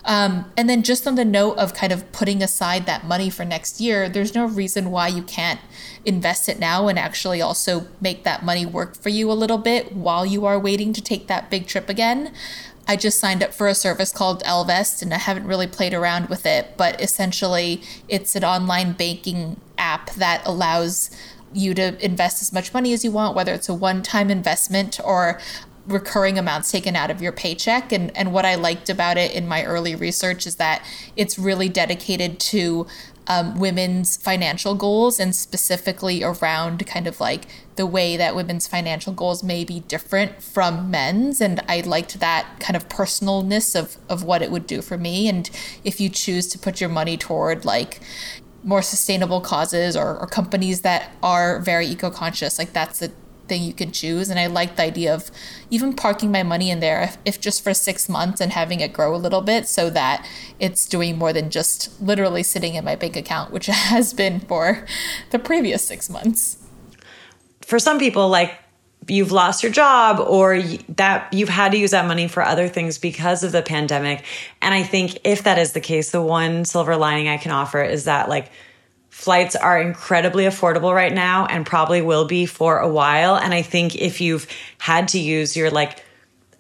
Um, 0.06 0.52
and 0.56 0.70
then 0.70 0.84
just 0.84 1.08
on 1.08 1.16
the 1.16 1.26
note 1.26 1.58
of 1.58 1.74
kind 1.74 1.92
of 1.92 2.12
putting 2.12 2.44
aside 2.44 2.86
that 2.86 3.06
money 3.06 3.30
for 3.32 3.44
next 3.44 3.82
year, 3.82 4.08
there's 4.08 4.36
no 4.36 4.46
reason 4.46 4.92
why 4.92 5.08
you 5.08 5.24
can't 5.24 5.60
invest 6.06 6.48
it 6.48 6.60
now 6.60 6.88
and 6.88 7.00
actually 7.00 7.42
also 7.42 7.88
make 8.00 8.24
that 8.24 8.46
money 8.46 8.68
work 8.68 8.96
for 8.96 9.10
you 9.10 9.32
a 9.32 9.34
little 9.34 9.58
bit 9.58 9.94
while 9.94 10.24
you 10.24 10.46
are 10.46 10.60
waiting 10.60 10.94
to 10.94 11.02
take 11.02 11.26
that 11.28 11.50
big 11.50 11.66
trip 11.66 11.90
again. 11.90 12.32
I 12.88 12.96
just 12.96 13.20
signed 13.20 13.42
up 13.42 13.52
for 13.52 13.68
a 13.68 13.74
service 13.74 14.12
called 14.12 14.44
Ellevest 14.44 15.02
and 15.02 15.12
I 15.12 15.18
haven't 15.18 15.48
really 15.48 15.66
played 15.66 15.96
around 15.96 16.30
with 16.30 16.46
it, 16.46 16.78
but 16.78 17.02
essentially 17.02 17.82
it's 18.08 18.36
an 18.36 18.44
online 18.44 18.94
banking 18.94 19.60
app 19.80 20.12
that 20.12 20.46
allows 20.46 21.10
you 21.52 21.74
to 21.74 22.04
invest 22.04 22.42
as 22.42 22.54
much 22.54 22.74
money 22.74 22.94
as 22.94 23.04
you 23.04 23.12
want, 23.12 23.36
whether 23.36 23.54
it's 23.54 23.70
a 23.70 23.74
one 23.74 24.04
time 24.04 24.30
investment 24.30 25.00
or 25.04 25.40
recurring 25.88 26.38
amounts 26.38 26.72
taken 26.72 26.96
out 26.96 27.12
of 27.12 27.22
your 27.22 27.32
paycheck. 27.32 27.92
And, 27.92 28.16
and 28.18 28.34
what 28.34 28.46
I 28.46 28.56
liked 28.56 28.90
about 28.90 29.18
it 29.18 29.32
in 29.34 29.48
my 29.48 29.64
early 29.64 29.96
research 29.96 30.48
is 30.48 30.56
that 30.56 30.86
it's 31.16 31.38
really 31.38 31.70
dedicated 31.70 32.40
to 32.40 32.88
um, 33.28 33.60
women's 33.60 34.18
financial 34.18 34.76
goals 34.76 35.20
and 35.20 35.36
specifically 35.36 36.24
around 36.24 36.86
kind 36.86 37.08
of 37.08 37.20
like 37.20 37.46
the 37.76 37.86
way 37.86 38.18
that 38.18 38.36
women's 38.36 38.68
financial 38.68 39.14
goals 39.14 39.44
may 39.44 39.64
be 39.64 39.80
different 39.82 40.42
from 40.44 40.92
men's. 40.92 41.42
And 41.42 41.62
I 41.68 41.82
liked 41.82 42.20
that 42.20 42.60
kind 42.60 42.76
of 42.76 42.88
personalness 42.88 43.78
of, 43.80 43.98
of 44.10 44.24
what 44.24 44.42
it 44.42 44.52
would 44.52 44.68
do 44.68 44.82
for 44.82 44.98
me. 44.98 45.28
And 45.28 45.50
if 45.84 46.00
you 46.00 46.10
choose 46.10 46.48
to 46.48 46.60
put 46.60 46.80
your 46.80 46.90
money 46.90 47.18
toward 47.18 47.66
like, 47.66 48.00
more 48.64 48.82
sustainable 48.82 49.42
causes 49.42 49.96
or, 49.96 50.18
or 50.18 50.26
companies 50.26 50.82
that 50.82 51.12
are 51.22 51.60
very 51.60 51.86
eco-conscious 51.86 52.58
like 52.58 52.74
that's 52.74 52.98
the 52.98 53.12
thing 53.48 53.64
you 53.64 53.74
can 53.74 53.92
choose. 53.92 54.30
And 54.30 54.40
I 54.40 54.48
like 54.48 54.76
the 54.76 54.84
idea 54.84 55.14
of 55.14 55.32
even 55.70 55.94
parking 55.94 56.32
my 56.32 56.44
money 56.44 56.70
in 56.70 56.80
there, 56.80 57.02
if, 57.02 57.18
if, 57.26 57.42
just 57.42 57.64
for 57.64 57.74
six 57.74 58.10
months 58.10 58.42
and 58.42 58.52
having 58.52 58.80
it 58.80 58.94
grow 58.94 59.16
a 59.16 59.18
little 59.18 59.42
bit 59.42 59.68
so 59.68 59.90
that 59.92 60.28
it's 60.60 60.86
doing 60.86 61.18
more 61.18 61.34
than 61.34 61.50
just 61.50 62.02
literally 62.02 62.44
sitting 62.44 62.76
in 62.76 62.86
my 62.86 62.96
bank 62.96 63.16
account, 63.16 63.52
which 63.52 63.66
has 63.68 64.14
been 64.14 64.40
for 64.40 64.86
the 65.32 65.40
previous 65.40 65.86
six 65.86 66.10
months. 66.10 66.58
For 67.62 67.80
some 67.80 68.00
people, 68.00 68.30
like 68.30 68.54
you've 69.08 69.32
lost 69.32 69.62
your 69.62 69.72
job 69.72 70.20
or 70.20 70.62
that 70.90 71.32
you've 71.32 71.50
had 71.50 71.72
to 71.72 71.78
use 71.78 71.92
that 71.92 72.08
money 72.08 72.28
for 72.28 72.42
other 72.42 72.68
things 72.68 72.98
because 72.98 73.44
of 73.44 73.52
the 73.52 73.62
pandemic. 73.62 74.24
And 74.62 74.74
I 74.74 74.84
think 74.84 75.20
if 75.24 75.44
that 75.44 75.58
is 75.58 75.74
the 75.74 75.80
case, 75.80 76.12
the 76.12 76.22
one 76.22 76.66
silver 76.66 76.96
lining 76.96 77.28
I 77.28 77.38
can 77.38 77.52
offer 77.52 77.84
is 77.84 78.06
that 78.06 78.30
like 78.30 78.52
flights 79.16 79.56
are 79.56 79.80
incredibly 79.80 80.44
affordable 80.44 80.94
right 80.94 81.14
now 81.14 81.46
and 81.46 81.66
probably 81.66 82.02
will 82.02 82.26
be 82.26 82.46
for 82.46 82.80
a 82.80 82.90
while. 82.90 83.38
And 83.38 83.54
I 83.54 83.62
think 83.62 83.96
if 83.96 84.20
you've 84.20 84.46
had 84.78 85.08
to 85.10 85.20
use 85.20 85.56
your 85.56 85.72
like 85.72 86.04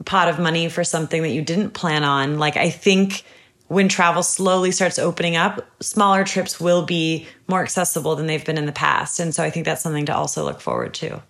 pot 0.05 0.29
of 0.29 0.39
money 0.39 0.69
for 0.69 0.85
something 0.85 1.21
that 1.21 1.31
you 1.31 1.41
didn't 1.41 1.71
plan 1.71 2.05
on, 2.05 2.39
like 2.39 2.55
I 2.55 2.69
think 2.69 3.23
when 3.67 3.89
travel 3.89 4.23
slowly 4.23 4.71
starts 4.71 4.97
opening 4.97 5.35
up, 5.35 5.67
smaller 5.81 6.23
trips 6.23 6.57
will 6.57 6.85
be 6.85 7.27
more 7.49 7.61
accessible 7.61 8.15
than 8.15 8.25
they've 8.25 8.45
been 8.45 8.57
in 8.57 8.65
the 8.65 8.71
past. 8.71 9.19
And 9.19 9.35
so 9.35 9.43
I 9.43 9.49
think 9.49 9.65
that's 9.65 9.81
something 9.81 10.05
to 10.05 10.15
also 10.15 10.45
look 10.45 10.61
forward 10.61 10.93
to. 10.95 11.21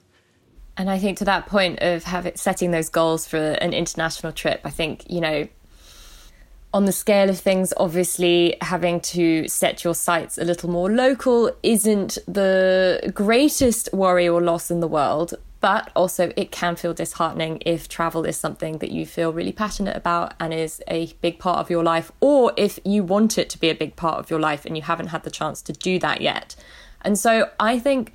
And 0.78 0.92
I 0.92 1.00
think 1.00 1.18
to 1.18 1.26
that 1.26 1.48
point 1.48 1.80
of 1.82 2.04
having 2.04 2.36
setting 2.36 2.70
those 2.70 2.90
goals 2.90 3.28
for 3.28 3.38
an 3.38 3.74
international 3.74 4.32
trip, 4.32 4.62
I 4.64 4.70
think, 4.70 5.10
you 5.10 5.22
know, 5.22 5.48
on 6.76 6.84
the 6.84 6.92
scale 6.92 7.30
of 7.30 7.40
things, 7.40 7.74
obviously, 7.78 8.58
having 8.60 9.00
to 9.00 9.48
set 9.48 9.86
your 9.86 9.96
sights 9.96 10.38
a 10.38 10.44
little 10.44 10.70
more 10.70 10.92
local 10.92 11.50
isn't 11.64 12.18
the 12.28 13.14
greatest 13.16 13.88
worry 13.94 14.28
or 14.28 14.42
loss 14.42 14.70
in 14.70 14.82
the 14.82 14.88
world. 14.88 15.36
But 15.62 15.90
also, 15.96 16.34
it 16.36 16.52
can 16.52 16.76
feel 16.76 16.94
disheartening 16.94 17.64
if 17.66 17.88
travel 17.88 18.26
is 18.26 18.36
something 18.36 18.80
that 18.80 18.92
you 18.92 19.06
feel 19.06 19.32
really 19.32 19.54
passionate 19.54 19.96
about 19.96 20.34
and 20.38 20.54
is 20.54 20.84
a 20.90 21.14
big 21.22 21.40
part 21.40 21.60
of 21.60 21.70
your 21.70 21.82
life, 21.82 22.12
or 22.20 22.52
if 22.58 22.78
you 22.84 23.06
want 23.06 23.38
it 23.38 23.50
to 23.52 23.58
be 23.58 23.70
a 23.70 23.74
big 23.74 23.96
part 23.96 24.20
of 24.20 24.30
your 24.30 24.42
life 24.42 24.66
and 24.66 24.76
you 24.76 24.84
haven't 24.84 25.08
had 25.08 25.24
the 25.24 25.32
chance 25.32 25.62
to 25.62 25.72
do 25.72 25.98
that 26.00 26.20
yet. 26.20 26.58
And 27.04 27.18
so, 27.18 27.52
I 27.58 27.80
think 27.80 28.12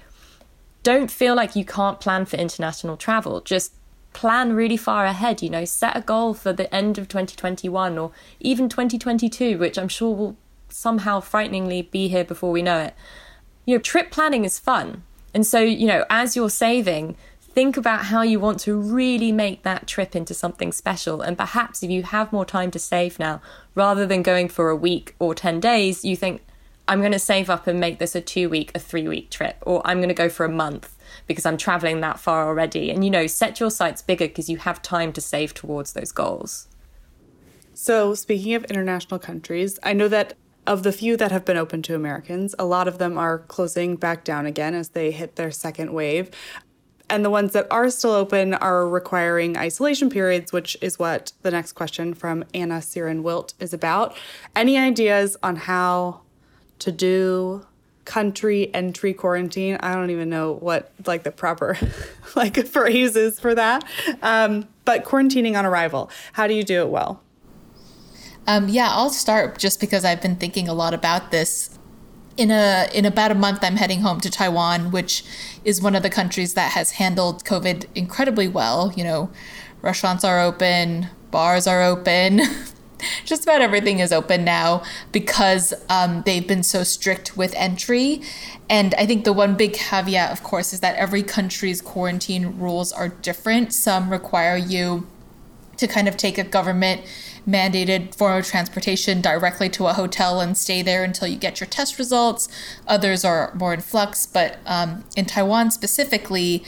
don't 0.82 1.10
feel 1.10 1.34
like 1.34 1.56
you 1.56 1.64
can't 1.64 1.98
plan 1.98 2.26
for 2.26 2.36
international 2.36 2.98
travel. 2.98 3.40
Just 3.40 3.72
plan 4.12 4.52
really 4.52 4.76
far 4.76 5.04
ahead, 5.04 5.42
you 5.42 5.50
know, 5.50 5.64
set 5.64 5.96
a 5.96 6.00
goal 6.00 6.34
for 6.34 6.52
the 6.52 6.72
end 6.74 6.98
of 6.98 7.08
2021 7.08 7.98
or 7.98 8.12
even 8.40 8.68
2022, 8.68 9.58
which 9.58 9.78
I'm 9.78 9.88
sure 9.88 10.14
will 10.14 10.36
somehow 10.68 11.20
frighteningly 11.20 11.82
be 11.82 12.08
here 12.08 12.24
before 12.24 12.50
we 12.50 12.62
know 12.62 12.78
it. 12.78 12.94
You 13.66 13.76
know, 13.76 13.80
trip 13.80 14.10
planning 14.10 14.44
is 14.44 14.58
fun. 14.58 15.02
And 15.32 15.46
so, 15.46 15.60
you 15.60 15.86
know, 15.86 16.04
as 16.10 16.34
you're 16.34 16.50
saving, 16.50 17.16
think 17.40 17.76
about 17.76 18.06
how 18.06 18.22
you 18.22 18.40
want 18.40 18.60
to 18.60 18.80
really 18.80 19.32
make 19.32 19.62
that 19.62 19.86
trip 19.86 20.16
into 20.16 20.34
something 20.34 20.72
special. 20.72 21.20
And 21.20 21.36
perhaps 21.36 21.82
if 21.82 21.90
you 21.90 22.02
have 22.04 22.32
more 22.32 22.44
time 22.44 22.70
to 22.72 22.78
save 22.78 23.18
now, 23.18 23.40
rather 23.74 24.06
than 24.06 24.22
going 24.22 24.48
for 24.48 24.70
a 24.70 24.76
week 24.76 25.14
or 25.18 25.34
10 25.34 25.60
days, 25.60 26.04
you 26.04 26.16
think, 26.16 26.42
I'm 26.88 27.00
going 27.00 27.12
to 27.12 27.20
save 27.20 27.48
up 27.48 27.68
and 27.68 27.78
make 27.78 28.00
this 28.00 28.16
a 28.16 28.20
two 28.20 28.48
week, 28.48 28.72
a 28.74 28.80
three 28.80 29.06
week 29.06 29.30
trip, 29.30 29.62
or 29.62 29.80
I'm 29.84 29.98
going 29.98 30.08
to 30.08 30.14
go 30.14 30.28
for 30.28 30.44
a 30.44 30.50
month 30.50 30.96
because 31.26 31.46
I'm 31.46 31.56
traveling 31.56 32.00
that 32.00 32.20
far 32.20 32.46
already. 32.46 32.90
And, 32.90 33.04
you 33.04 33.10
know, 33.10 33.26
set 33.26 33.60
your 33.60 33.70
sights 33.70 34.02
bigger 34.02 34.28
because 34.28 34.48
you 34.48 34.58
have 34.58 34.82
time 34.82 35.12
to 35.14 35.20
save 35.20 35.54
towards 35.54 35.92
those 35.92 36.12
goals. 36.12 36.68
So, 37.74 38.14
speaking 38.14 38.54
of 38.54 38.64
international 38.64 39.18
countries, 39.18 39.78
I 39.82 39.92
know 39.92 40.08
that 40.08 40.34
of 40.66 40.82
the 40.82 40.92
few 40.92 41.16
that 41.16 41.32
have 41.32 41.44
been 41.44 41.56
open 41.56 41.82
to 41.82 41.94
Americans, 41.94 42.54
a 42.58 42.64
lot 42.64 42.86
of 42.86 42.98
them 42.98 43.16
are 43.18 43.38
closing 43.38 43.96
back 43.96 44.24
down 44.24 44.46
again 44.46 44.74
as 44.74 44.90
they 44.90 45.10
hit 45.10 45.36
their 45.36 45.50
second 45.50 45.92
wave. 45.92 46.30
And 47.08 47.24
the 47.24 47.30
ones 47.30 47.52
that 47.54 47.66
are 47.72 47.90
still 47.90 48.12
open 48.12 48.54
are 48.54 48.88
requiring 48.88 49.56
isolation 49.56 50.10
periods, 50.10 50.52
which 50.52 50.76
is 50.80 50.98
what 50.98 51.32
the 51.42 51.50
next 51.50 51.72
question 51.72 52.14
from 52.14 52.44
Anna 52.54 52.80
Siren 52.80 53.24
Wilt 53.24 53.54
is 53.58 53.74
about. 53.74 54.16
Any 54.54 54.78
ideas 54.78 55.36
on 55.42 55.56
how 55.56 56.20
to 56.78 56.92
do 56.92 57.66
country 58.10 58.74
entry 58.74 59.14
quarantine? 59.14 59.76
I 59.78 59.94
don't 59.94 60.10
even 60.10 60.28
know 60.28 60.54
what 60.54 60.90
like 61.06 61.22
the 61.22 61.30
proper 61.30 61.78
like 62.34 62.66
phrase 62.66 63.14
is 63.14 63.38
for 63.38 63.54
that. 63.54 63.84
Um, 64.20 64.66
but 64.84 65.04
quarantining 65.04 65.56
on 65.56 65.64
arrival, 65.64 66.10
how 66.32 66.48
do 66.48 66.54
you 66.54 66.64
do 66.64 66.80
it 66.80 66.88
well? 66.88 67.22
Um, 68.48 68.68
yeah, 68.68 68.88
I'll 68.90 69.10
start 69.10 69.58
just 69.58 69.78
because 69.78 70.04
I've 70.04 70.20
been 70.20 70.34
thinking 70.34 70.66
a 70.68 70.74
lot 70.74 70.92
about 70.92 71.30
this. 71.30 71.78
In 72.36 72.50
a 72.50 72.88
in 72.92 73.04
about 73.04 73.30
a 73.30 73.36
month, 73.36 73.62
I'm 73.62 73.76
heading 73.76 74.00
home 74.00 74.18
to 74.22 74.30
Taiwan, 74.30 74.90
which 74.90 75.22
is 75.64 75.80
one 75.80 75.94
of 75.94 76.02
the 76.02 76.10
countries 76.10 76.54
that 76.54 76.72
has 76.72 76.92
handled 76.92 77.44
COVID 77.44 77.86
incredibly 77.94 78.48
well. 78.48 78.92
You 78.96 79.04
know, 79.04 79.30
restaurants 79.82 80.24
are 80.24 80.40
open, 80.40 81.06
bars 81.30 81.68
are 81.68 81.82
open. 81.84 82.40
just 83.24 83.42
about 83.44 83.60
everything 83.60 83.98
is 83.98 84.12
open 84.12 84.44
now 84.44 84.82
because 85.12 85.74
um, 85.88 86.22
they've 86.26 86.46
been 86.46 86.62
so 86.62 86.82
strict 86.82 87.36
with 87.36 87.54
entry. 87.56 88.22
And 88.68 88.94
I 88.94 89.06
think 89.06 89.24
the 89.24 89.32
one 89.32 89.56
big 89.56 89.74
caveat, 89.74 90.30
of 90.32 90.42
course, 90.42 90.72
is 90.72 90.80
that 90.80 90.96
every 90.96 91.22
country's 91.22 91.80
quarantine 91.80 92.58
rules 92.58 92.92
are 92.92 93.08
different. 93.08 93.72
Some 93.72 94.10
require 94.10 94.56
you 94.56 95.06
to 95.76 95.86
kind 95.86 96.06
of 96.06 96.16
take 96.16 96.38
a 96.38 96.44
government 96.44 97.02
mandated 97.48 98.14
form 98.14 98.38
of 98.38 98.46
transportation 98.46 99.20
directly 99.20 99.68
to 99.70 99.86
a 99.86 99.94
hotel 99.94 100.40
and 100.40 100.56
stay 100.56 100.82
there 100.82 101.02
until 101.02 101.26
you 101.26 101.36
get 101.36 101.58
your 101.58 101.66
test 101.66 101.98
results. 101.98 102.48
Others 102.86 103.24
are 103.24 103.52
more 103.54 103.72
in 103.72 103.80
flux, 103.80 104.26
but 104.26 104.58
um, 104.66 105.04
in 105.16 105.24
Taiwan 105.24 105.70
specifically, 105.70 106.62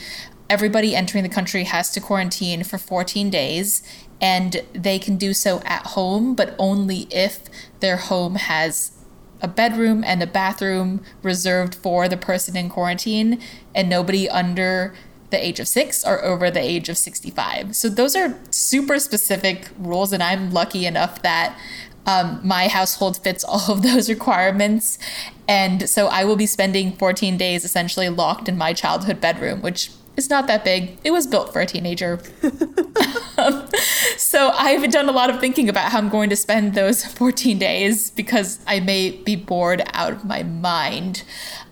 everybody 0.49 0.95
entering 0.95 1.23
the 1.23 1.29
country 1.29 1.63
has 1.63 1.91
to 1.91 2.01
quarantine 2.01 2.63
for 2.63 2.77
14 2.77 3.29
days 3.29 3.81
and 4.23 4.63
they 4.71 4.97
can 4.97 5.17
do 5.17 5.33
so 5.33 5.61
at 5.65 5.87
home, 5.87 6.33
but 6.33 6.55
only 6.57 7.07
if 7.11 7.41
their 7.81 7.97
home 7.97 8.35
has 8.35 8.93
a 9.41 9.49
bedroom 9.49 10.01
and 10.05 10.23
a 10.23 10.27
bathroom 10.27 11.03
reserved 11.21 11.75
for 11.75 12.07
the 12.07 12.15
person 12.15 12.55
in 12.55 12.69
quarantine 12.69 13.41
and 13.75 13.89
nobody 13.89 14.29
under 14.29 14.95
the 15.29 15.45
age 15.45 15.59
of 15.59 15.67
six 15.67 16.05
or 16.05 16.23
over 16.23 16.49
the 16.49 16.61
age 16.61 16.87
of 16.87 16.97
65. 16.97 17.75
So 17.75 17.89
those 17.89 18.15
are 18.15 18.39
super 18.49 18.97
specific 18.97 19.67
rules, 19.77 20.13
and 20.13 20.23
I'm 20.23 20.51
lucky 20.51 20.85
enough 20.85 21.21
that 21.23 21.59
um, 22.05 22.39
my 22.45 22.69
household 22.69 23.17
fits 23.17 23.43
all 23.43 23.71
of 23.71 23.81
those 23.81 24.09
requirements. 24.17 24.97
And 25.49 25.89
so 25.89 26.07
I 26.07 26.23
will 26.23 26.37
be 26.37 26.45
spending 26.45 26.93
14 26.93 27.35
days 27.35 27.65
essentially 27.65 28.07
locked 28.07 28.47
in 28.47 28.57
my 28.57 28.71
childhood 28.71 29.19
bedroom, 29.19 29.61
which 29.61 29.89
is 30.15 30.29
not 30.29 30.47
that 30.47 30.63
big. 30.63 30.97
It 31.03 31.11
was 31.11 31.25
built 31.27 31.51
for 31.51 31.61
a 31.61 31.65
teenager. 31.65 32.19
um, 33.37 33.67
so 34.17 34.49
I've 34.49 34.89
done 34.91 35.09
a 35.09 35.11
lot 35.11 35.29
of 35.29 35.39
thinking 35.39 35.69
about 35.69 35.91
how 35.91 35.97
I'm 35.97 36.09
going 36.09 36.29
to 36.29 36.35
spend 36.35 36.73
those 36.73 37.03
14 37.13 37.57
days 37.57 38.11
because 38.11 38.59
I 38.67 38.79
may 38.79 39.11
be 39.11 39.35
bored 39.35 39.83
out 39.93 40.13
of 40.13 40.25
my 40.25 40.43
mind. 40.43 41.23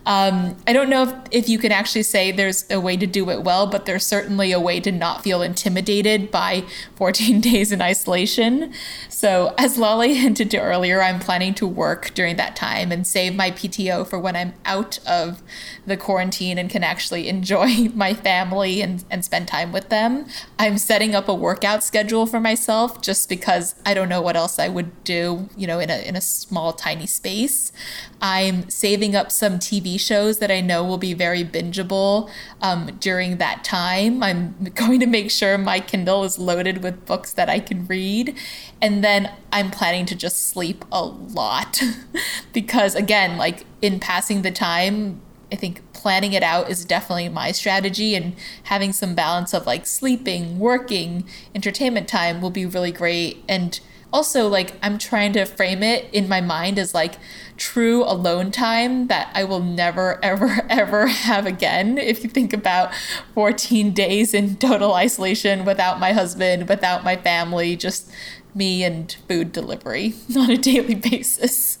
Um, 0.04 0.56
I 0.66 0.72
don't 0.72 0.90
know 0.90 1.04
if, 1.04 1.14
if 1.30 1.48
you 1.48 1.58
can 1.58 1.70
actually 1.70 2.02
say 2.02 2.32
there's 2.32 2.68
a 2.70 2.80
way 2.80 2.96
to 2.96 3.06
do 3.06 3.30
it 3.30 3.44
well, 3.44 3.68
but 3.68 3.86
there's 3.86 4.04
certainly 4.04 4.50
a 4.50 4.58
way 4.58 4.80
to 4.80 4.90
not 4.90 5.22
feel 5.22 5.42
intimidated 5.42 6.30
by 6.30 6.64
14 6.96 7.40
days 7.40 7.70
in 7.70 7.80
isolation. 7.80 8.72
So, 9.08 9.54
as 9.56 9.78
Lale 9.78 10.00
hinted 10.14 10.50
to 10.52 10.58
earlier, 10.58 11.00
I'm 11.00 11.20
planning 11.20 11.54
to 11.54 11.66
work 11.66 12.12
during 12.14 12.36
that 12.36 12.56
time 12.56 12.90
and 12.90 13.06
save 13.06 13.36
my 13.36 13.52
PTO 13.52 14.06
for 14.06 14.18
when 14.18 14.34
I'm 14.34 14.54
out 14.64 14.98
of 15.06 15.42
the 15.84 15.96
quarantine 15.96 16.58
and 16.58 16.70
can 16.70 16.84
actually 16.84 17.28
enjoy 17.28 17.88
my 17.94 18.14
family 18.14 18.80
and, 18.80 19.04
and 19.10 19.24
spend 19.24 19.48
time 19.48 19.72
with 19.72 19.88
them. 19.88 20.26
I'm 20.58 20.78
setting 20.78 21.14
up 21.14 21.28
a 21.28 21.34
workout 21.34 21.82
schedule 21.82 22.26
for 22.26 22.40
myself 22.40 23.02
just 23.02 23.28
because 23.28 23.74
I 23.84 23.94
don't 23.94 24.08
know 24.08 24.22
what 24.22 24.36
else 24.36 24.58
I 24.58 24.68
would 24.68 25.04
do, 25.04 25.48
you 25.56 25.66
know, 25.66 25.78
in 25.80 25.90
a, 25.90 25.98
in 26.06 26.16
a 26.16 26.20
small, 26.20 26.72
tiny 26.72 27.06
space. 27.06 27.72
I'm 28.20 28.70
saving 28.70 29.16
up 29.16 29.32
some 29.32 29.58
TV 29.58 29.98
shows 29.98 30.38
that 30.38 30.50
I 30.50 30.60
know 30.60 30.84
will 30.84 30.98
be 30.98 31.14
very 31.14 31.44
bingeable 31.44 32.30
um, 32.60 32.96
during 33.00 33.38
that 33.38 33.64
time. 33.64 34.22
I'm 34.22 34.54
going 34.74 35.00
to 35.00 35.06
make 35.06 35.30
sure 35.30 35.58
my 35.58 35.80
Kindle 35.80 36.22
is 36.24 36.38
loaded 36.38 36.82
with 36.82 37.04
books 37.06 37.32
that 37.32 37.48
I 37.48 37.58
can 37.58 37.86
read. 37.86 38.36
And 38.80 39.02
then 39.02 39.32
I'm 39.52 39.70
planning 39.70 40.06
to 40.06 40.14
just 40.14 40.46
sleep 40.46 40.84
a 40.92 41.04
lot 41.04 41.82
because, 42.52 42.94
again, 42.94 43.36
like 43.36 43.66
in 43.80 43.98
passing 43.98 44.42
the 44.42 44.50
time, 44.50 45.20
I 45.52 45.56
think 45.56 45.80
planning 45.92 46.32
it 46.32 46.42
out 46.42 46.70
is 46.70 46.84
definitely 46.84 47.28
my 47.28 47.52
strategy 47.52 48.14
and 48.14 48.34
having 48.64 48.92
some 48.92 49.14
balance 49.14 49.52
of 49.52 49.66
like 49.66 49.86
sleeping, 49.86 50.58
working, 50.58 51.28
entertainment 51.54 52.08
time 52.08 52.40
will 52.40 52.50
be 52.50 52.66
really 52.66 52.90
great. 52.90 53.44
And 53.48 53.78
also 54.12 54.46
like 54.48 54.74
I'm 54.82 54.98
trying 54.98 55.32
to 55.34 55.44
frame 55.44 55.82
it 55.82 56.06
in 56.12 56.28
my 56.28 56.40
mind 56.40 56.78
as 56.78 56.94
like 56.94 57.14
true 57.56 58.04
alone 58.04 58.50
time 58.50 59.06
that 59.06 59.30
I 59.34 59.44
will 59.44 59.60
never 59.60 60.18
ever 60.24 60.66
ever 60.68 61.06
have 61.06 61.46
again 61.46 61.98
if 61.98 62.22
you 62.22 62.30
think 62.30 62.52
about 62.52 62.92
14 63.34 63.92
days 63.92 64.34
in 64.34 64.56
total 64.56 64.92
isolation 64.94 65.64
without 65.64 65.98
my 65.98 66.12
husband 66.12 66.68
without 66.68 67.04
my 67.04 67.16
family 67.16 67.76
just 67.76 68.10
me 68.54 68.84
and 68.84 69.16
food 69.28 69.52
delivery 69.52 70.14
on 70.36 70.50
a 70.50 70.58
daily 70.58 70.94
basis 70.94 71.71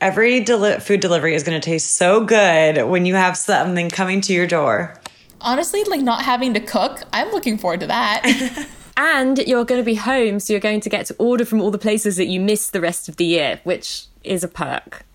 every 0.00 0.40
deli- 0.40 0.80
food 0.80 1.00
delivery 1.00 1.34
is 1.34 1.42
going 1.42 1.60
to 1.60 1.64
taste 1.64 1.92
so 1.94 2.24
good 2.24 2.86
when 2.88 3.06
you 3.06 3.14
have 3.14 3.36
something 3.36 3.90
coming 3.90 4.20
to 4.20 4.32
your 4.32 4.46
door 4.46 4.94
honestly 5.40 5.82
like 5.84 6.00
not 6.00 6.22
having 6.22 6.54
to 6.54 6.60
cook 6.60 7.02
i'm 7.12 7.30
looking 7.30 7.58
forward 7.58 7.80
to 7.80 7.86
that 7.86 8.66
and 8.98 9.38
you're 9.38 9.64
going 9.64 9.80
to 9.80 9.84
be 9.84 9.94
home, 9.94 10.40
so 10.40 10.52
you're 10.52 10.60
going 10.60 10.80
to 10.80 10.90
get 10.90 11.06
to 11.06 11.14
order 11.18 11.44
from 11.44 11.60
all 11.60 11.70
the 11.70 11.78
places 11.78 12.16
that 12.16 12.26
you 12.26 12.40
missed 12.40 12.72
the 12.72 12.80
rest 12.80 13.08
of 13.08 13.16
the 13.16 13.24
year, 13.24 13.60
which 13.62 14.06
is 14.24 14.42
a 14.42 14.48
perk. 14.48 15.06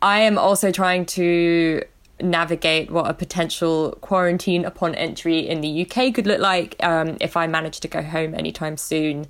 I 0.00 0.20
am 0.20 0.38
also 0.38 0.72
trying 0.72 1.04
to 1.06 1.82
navigate 2.22 2.90
what 2.90 3.10
a 3.10 3.12
potential 3.12 3.98
quarantine 4.00 4.64
upon 4.64 4.94
entry 4.94 5.40
in 5.40 5.60
the 5.60 5.82
UK 5.86 6.14
could 6.14 6.26
look 6.26 6.40
like 6.40 6.74
um, 6.82 7.18
if 7.20 7.36
I 7.36 7.46
manage 7.46 7.80
to 7.80 7.88
go 7.88 8.00
home 8.00 8.34
anytime 8.34 8.78
soon. 8.78 9.26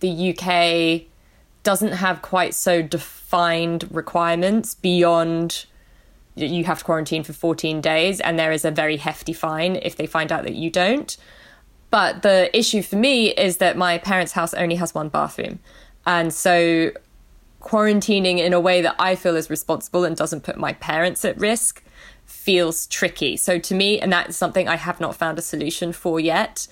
The 0.00 0.34
UK 0.34 1.09
doesn't 1.62 1.92
have 1.92 2.22
quite 2.22 2.54
so 2.54 2.82
defined 2.82 3.88
requirements 3.90 4.74
beyond 4.74 5.66
you 6.36 6.64
have 6.64 6.78
to 6.78 6.84
quarantine 6.84 7.22
for 7.22 7.32
14 7.32 7.80
days, 7.80 8.20
and 8.20 8.38
there 8.38 8.52
is 8.52 8.64
a 8.64 8.70
very 8.70 8.96
hefty 8.96 9.32
fine 9.32 9.76
if 9.76 9.96
they 9.96 10.06
find 10.06 10.32
out 10.32 10.44
that 10.44 10.54
you 10.54 10.70
don't. 10.70 11.16
But 11.90 12.22
the 12.22 12.56
issue 12.56 12.82
for 12.82 12.96
me 12.96 13.30
is 13.30 13.58
that 13.58 13.76
my 13.76 13.98
parents' 13.98 14.32
house 14.32 14.54
only 14.54 14.76
has 14.76 14.94
one 14.94 15.08
bathroom. 15.08 15.58
And 16.06 16.32
so 16.32 16.92
quarantining 17.60 18.38
in 18.38 18.52
a 18.52 18.60
way 18.60 18.80
that 18.80 18.94
I 18.98 19.16
feel 19.16 19.36
is 19.36 19.50
responsible 19.50 20.04
and 20.04 20.16
doesn't 20.16 20.42
put 20.42 20.56
my 20.56 20.72
parents 20.74 21.24
at 21.24 21.38
risk 21.38 21.82
feels 22.24 22.86
tricky. 22.86 23.36
So 23.36 23.58
to 23.58 23.74
me, 23.74 24.00
and 24.00 24.12
that's 24.12 24.36
something 24.36 24.68
I 24.68 24.76
have 24.76 25.00
not 25.00 25.16
found 25.16 25.38
a 25.38 25.42
solution 25.42 25.92
for 25.92 26.20
yet. 26.20 26.68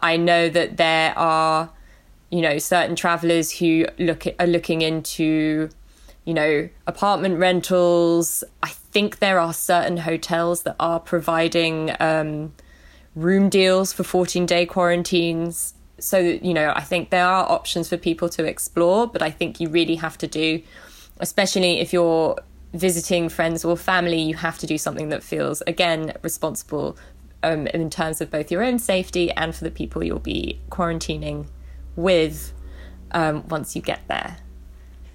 I 0.00 0.16
know 0.16 0.48
that 0.48 0.76
there 0.76 1.16
are, 1.16 1.70
you 2.30 2.42
know, 2.42 2.58
certain 2.58 2.94
travelers 2.94 3.50
who 3.50 3.86
look 3.98 4.26
at, 4.26 4.34
are 4.38 4.46
looking 4.46 4.82
into, 4.82 5.70
you 6.24 6.34
know, 6.34 6.68
apartment 6.86 7.38
rentals. 7.38 8.44
I 8.62 8.68
think 8.68 9.18
there 9.18 9.38
are 9.40 9.52
certain 9.52 9.98
hotels 9.98 10.62
that 10.64 10.76
are 10.78 11.00
providing 11.00 11.94
um, 12.00 12.54
room 13.14 13.48
deals 13.48 13.92
for 13.92 14.04
14 14.04 14.46
day 14.46 14.66
quarantines. 14.66 15.74
So, 15.98 16.18
you 16.18 16.54
know, 16.54 16.72
I 16.76 16.82
think 16.82 17.10
there 17.10 17.26
are 17.26 17.50
options 17.50 17.88
for 17.88 17.96
people 17.96 18.28
to 18.30 18.44
explore, 18.44 19.06
but 19.06 19.22
I 19.22 19.30
think 19.30 19.58
you 19.58 19.68
really 19.68 19.96
have 19.96 20.18
to 20.18 20.26
do, 20.26 20.62
especially 21.18 21.80
if 21.80 21.92
you're 21.92 22.36
visiting 22.74 23.28
friends 23.28 23.64
or 23.64 23.76
family, 23.76 24.20
you 24.20 24.34
have 24.34 24.58
to 24.58 24.66
do 24.66 24.76
something 24.76 25.08
that 25.08 25.22
feels, 25.22 25.62
again, 25.66 26.12
responsible 26.22 26.96
um, 27.42 27.66
in 27.68 27.88
terms 27.88 28.20
of 28.20 28.30
both 28.30 28.50
your 28.50 28.62
own 28.62 28.78
safety 28.78 29.30
and 29.32 29.54
for 29.54 29.64
the 29.64 29.70
people 29.70 30.04
you'll 30.04 30.18
be 30.18 30.60
quarantining 30.70 31.46
with 31.98 32.52
um, 33.10 33.46
once 33.48 33.74
you 33.74 33.82
get 33.82 34.00
there. 34.08 34.38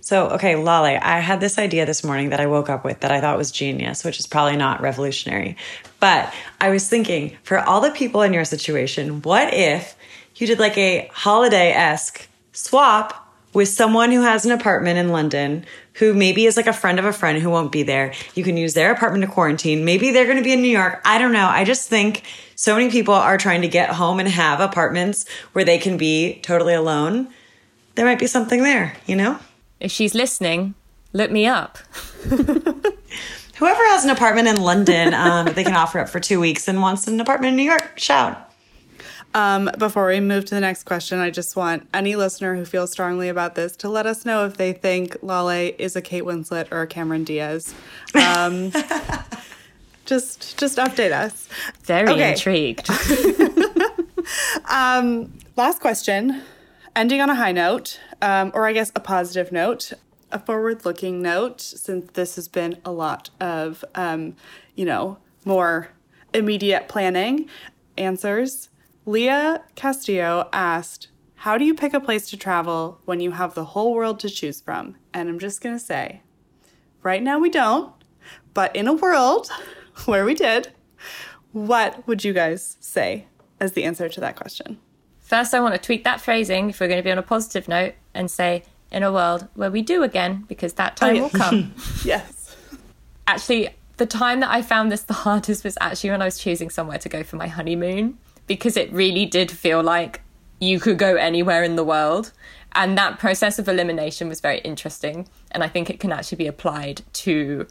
So, 0.02 0.32
okay, 0.32 0.58
Lale, 0.58 1.00
I 1.02 1.19
had 1.19 1.39
this 1.39 1.58
idea 1.58 1.86
this 1.86 2.04
morning 2.04 2.32
that 2.32 2.41
I 2.41 2.46
woke 2.46 2.69
up 2.69 2.84
with 2.84 3.00
that 3.00 3.12
I 3.12 3.22
thought 3.22 3.38
was 3.38 3.52
genius, 3.52 4.04
which 4.04 4.19
is 4.19 4.28
probably 4.28 4.58
not 4.58 4.82
revolutionary. 4.82 5.56
But 6.02 6.34
I 6.60 6.69
was 6.72 6.89
thinking 6.89 7.38
for 7.43 7.60
all 7.60 7.80
the 7.80 7.91
people 7.91 8.22
in 8.22 8.34
your 8.34 8.43
situation, 8.43 9.22
what 9.22 9.54
if 9.54 9.96
you 10.36 10.46
did 10.46 10.60
like 10.60 10.78
a 10.78 11.10
holiday 11.13 11.72
esque 11.72 12.28
swap 12.52 13.34
with 13.54 13.69
someone 13.69 14.12
who 14.12 14.24
has 14.24 14.46
an 14.46 14.52
apartment 14.52 14.98
in 15.00 15.08
London 15.08 15.65
who 15.95 16.13
maybe 16.13 16.45
is 16.45 16.58
like 16.58 16.67
a 16.67 16.73
friend 16.73 16.99
of 16.99 17.06
a 17.06 17.13
friend 17.13 17.41
who 17.41 17.49
won't 17.49 17.71
be 17.71 17.84
there. 17.84 18.13
You 18.36 18.43
can 18.43 18.58
use 18.58 18.73
their 18.73 18.91
apartment 18.91 19.23
to 19.23 19.32
quarantine. 19.32 19.86
Maybe 19.86 20.12
they're 20.12 20.25
going 20.25 20.38
to 20.38 20.43
be 20.43 20.53
in 20.53 20.62
New 20.62 20.69
York. 20.69 21.01
I 21.06 21.17
don't 21.17 21.32
know. 21.32 21.47
I 21.47 21.63
just 21.63 21.88
think 21.88 22.23
so 22.56 22.75
many 22.75 22.89
people 22.89 23.13
are 23.13 23.38
trying 23.38 23.62
to 23.62 23.67
get 23.67 23.89
home 23.89 24.19
and 24.19 24.27
have 24.27 24.60
apartments 24.60 25.25
where 25.53 25.65
they 25.65 25.77
can 25.77 25.97
be 25.97 26.39
totally 26.41 26.73
alone. 26.73 27.27
There 27.95 28.06
might 28.06 28.19
be 28.19 28.27
something 28.27 28.63
there, 28.63 28.95
you 29.06 29.15
know? 29.15 29.39
If 29.79 29.91
she's 29.91 30.15
listening, 30.15 30.73
look 31.12 31.29
me 31.29 31.45
up. 31.45 31.77
Whoever 32.27 33.84
has 33.89 34.03
an 34.03 34.10
apartment 34.10 34.47
in 34.47 34.62
London 34.62 35.13
um, 35.13 35.45
they 35.53 35.63
can 35.63 35.75
offer 35.75 35.99
up 35.99 36.10
for 36.10 36.19
two 36.19 36.39
weeks 36.39 36.67
and 36.67 36.82
wants 36.82 37.08
an 37.08 37.19
apartment 37.21 37.51
in 37.51 37.56
New 37.56 37.63
York, 37.63 37.99
shout. 37.99 38.52
Um, 39.36 39.69
before 39.80 40.08
we 40.08 40.19
move 40.19 40.46
to 40.46 40.56
the 40.56 40.62
next 40.62 40.84
question, 40.84 41.19
I 41.19 41.32
just 41.32 41.56
want 41.56 41.88
any 41.93 42.15
listener 42.15 42.56
who 42.56 42.65
feels 42.65 42.91
strongly 42.91 43.30
about 43.30 43.56
this 43.56 43.76
to 43.78 43.89
let 43.89 44.06
us 44.06 44.26
know 44.26 44.46
if 44.46 44.58
they 44.58 44.74
think 44.74 45.17
Lale 45.24 45.74
is 45.80 45.96
a 45.96 46.02
Kate 46.02 46.24
Winslet 46.24 46.72
or 46.72 46.82
a 46.82 46.88
Cameron 46.88 47.24
Diaz. 47.24 47.74
Um, 48.13 48.72
just, 50.06 50.58
just 50.60 50.78
update 50.78 51.12
us. 51.12 51.50
Very 51.84 52.13
okay. 52.13 52.32
intrigued. 52.32 52.89
um, 54.69 55.34
last 55.56 55.82
question, 55.82 56.43
ending 56.96 57.19
on 57.19 57.30
a 57.30 57.36
high 57.36 57.52
note, 57.52 58.00
um, 58.22 58.52
or 58.54 58.67
I 58.67 58.74
guess 58.74 58.91
a 58.96 59.00
positive 59.00 59.52
note, 59.52 59.93
a 60.32 60.38
forward-looking 60.38 61.22
note, 61.24 61.60
since 61.60 62.12
this 62.13 62.36
has 62.36 62.48
been 62.48 62.78
a 62.86 62.91
lot 62.91 63.32
of, 63.39 63.84
um, 63.96 64.36
you 64.76 64.86
know, 64.86 65.17
more 65.43 65.89
immediate 66.36 66.88
planning 66.88 67.50
answers. 67.98 68.69
Leah 69.05 69.63
Castillo 69.75 70.47
asked, 70.53 71.09
How 71.35 71.57
do 71.57 71.65
you 71.65 71.73
pick 71.73 71.93
a 71.93 71.99
place 71.99 72.29
to 72.29 72.37
travel 72.37 73.01
when 73.03 73.19
you 73.19 73.31
have 73.31 73.53
the 73.53 73.65
whole 73.65 73.93
world 73.93 74.19
to 74.21 74.29
choose 74.29 74.61
from? 74.61 74.95
And 75.13 75.27
I'm 75.27 75.39
just 75.39 75.61
going 75.61 75.75
to 75.75 75.83
say, 75.83 76.21
right 77.01 77.21
now 77.21 77.37
we 77.37 77.49
don't, 77.49 77.91
but 78.53 78.73
in 78.75 78.87
a 78.87 78.93
world 78.93 79.49
where 80.05 80.23
we 80.23 80.33
did, 80.33 80.71
what 81.51 82.07
would 82.07 82.23
you 82.23 82.31
guys 82.31 82.77
say 82.79 83.27
as 83.59 83.73
the 83.73 83.83
answer 83.83 84.07
to 84.07 84.21
that 84.21 84.37
question? 84.37 84.79
First, 85.19 85.53
I 85.53 85.59
want 85.59 85.75
to 85.75 85.81
tweak 85.81 86.05
that 86.05 86.21
phrasing 86.21 86.69
if 86.69 86.79
we're 86.79 86.87
going 86.87 86.99
to 86.99 87.03
be 87.03 87.11
on 87.11 87.17
a 87.17 87.23
positive 87.23 87.67
note 87.67 87.95
and 88.13 88.31
say, 88.31 88.63
in 88.89 89.03
a 89.03 89.11
world 89.11 89.47
where 89.55 89.71
we 89.71 89.81
do 89.81 90.03
again, 90.03 90.45
because 90.47 90.73
that 90.73 90.95
time 90.95 91.09
oh, 91.09 91.13
yeah. 91.15 91.21
will 91.23 91.29
come. 91.29 91.73
yes. 92.05 92.55
Actually, 93.27 93.69
the 93.97 94.05
time 94.05 94.39
that 94.39 94.51
I 94.51 94.61
found 94.61 94.91
this 94.91 95.03
the 95.03 95.13
hardest 95.13 95.63
was 95.63 95.77
actually 95.81 96.11
when 96.11 96.21
I 96.21 96.25
was 96.25 96.37
choosing 96.37 96.69
somewhere 96.69 96.99
to 96.99 97.09
go 97.09 97.23
for 97.23 97.35
my 97.35 97.47
honeymoon 97.47 98.17
because 98.47 98.77
it 98.77 98.91
really 98.91 99.25
did 99.25 99.51
feel 99.51 99.82
like 99.82 100.21
you 100.60 100.79
could 100.79 100.97
go 100.97 101.15
anywhere 101.15 101.63
in 101.63 101.75
the 101.75 101.84
world. 101.84 102.32
And 102.75 102.97
that 102.97 103.19
process 103.19 103.60
of 103.60 103.67
elimination 103.67 104.27
was 104.29 104.41
very 104.41 104.60
interesting. 104.60 105.27
And 105.51 105.63
I 105.63 105.67
think 105.67 105.89
it 105.89 105.99
can 105.99 106.12
actually 106.12 106.38
be 106.38 106.47
applied 106.47 107.03
to 107.13 107.67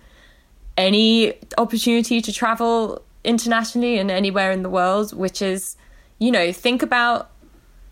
any 0.76 1.34
opportunity 1.58 2.20
to 2.20 2.32
travel 2.32 3.02
internationally 3.24 3.98
and 3.98 4.10
anywhere 4.10 4.52
in 4.52 4.62
the 4.62 4.70
world, 4.70 5.12
which 5.16 5.42
is, 5.42 5.76
you 6.18 6.30
know, 6.30 6.52
think 6.52 6.82
about 6.82 7.30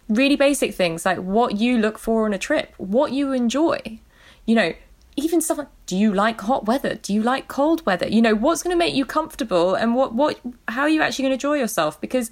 really 0.08 0.36
basic 0.36 0.74
things 0.74 1.06
like 1.06 1.18
what 1.18 1.56
you 1.56 1.78
look 1.78 1.98
for 1.98 2.26
on 2.26 2.34
a 2.34 2.38
trip, 2.38 2.74
what 2.78 3.12
you 3.12 3.32
enjoy. 3.32 4.00
You 4.46 4.54
know, 4.54 4.74
even 5.16 5.40
stuff 5.40 5.58
like 5.58 5.68
do 5.86 5.96
you 5.96 6.12
like 6.12 6.40
hot 6.40 6.66
weather? 6.66 6.94
Do 6.94 7.12
you 7.12 7.22
like 7.22 7.48
cold 7.48 7.84
weather? 7.86 8.08
You 8.08 8.22
know, 8.22 8.34
what's 8.34 8.62
going 8.62 8.74
to 8.74 8.78
make 8.78 8.94
you 8.94 9.04
comfortable 9.04 9.74
and 9.74 9.94
what 9.94 10.14
what 10.14 10.40
how 10.68 10.82
are 10.82 10.88
you 10.88 11.02
actually 11.02 11.24
going 11.24 11.30
to 11.38 11.46
enjoy 11.46 11.58
yourself? 11.58 12.00
Because 12.00 12.30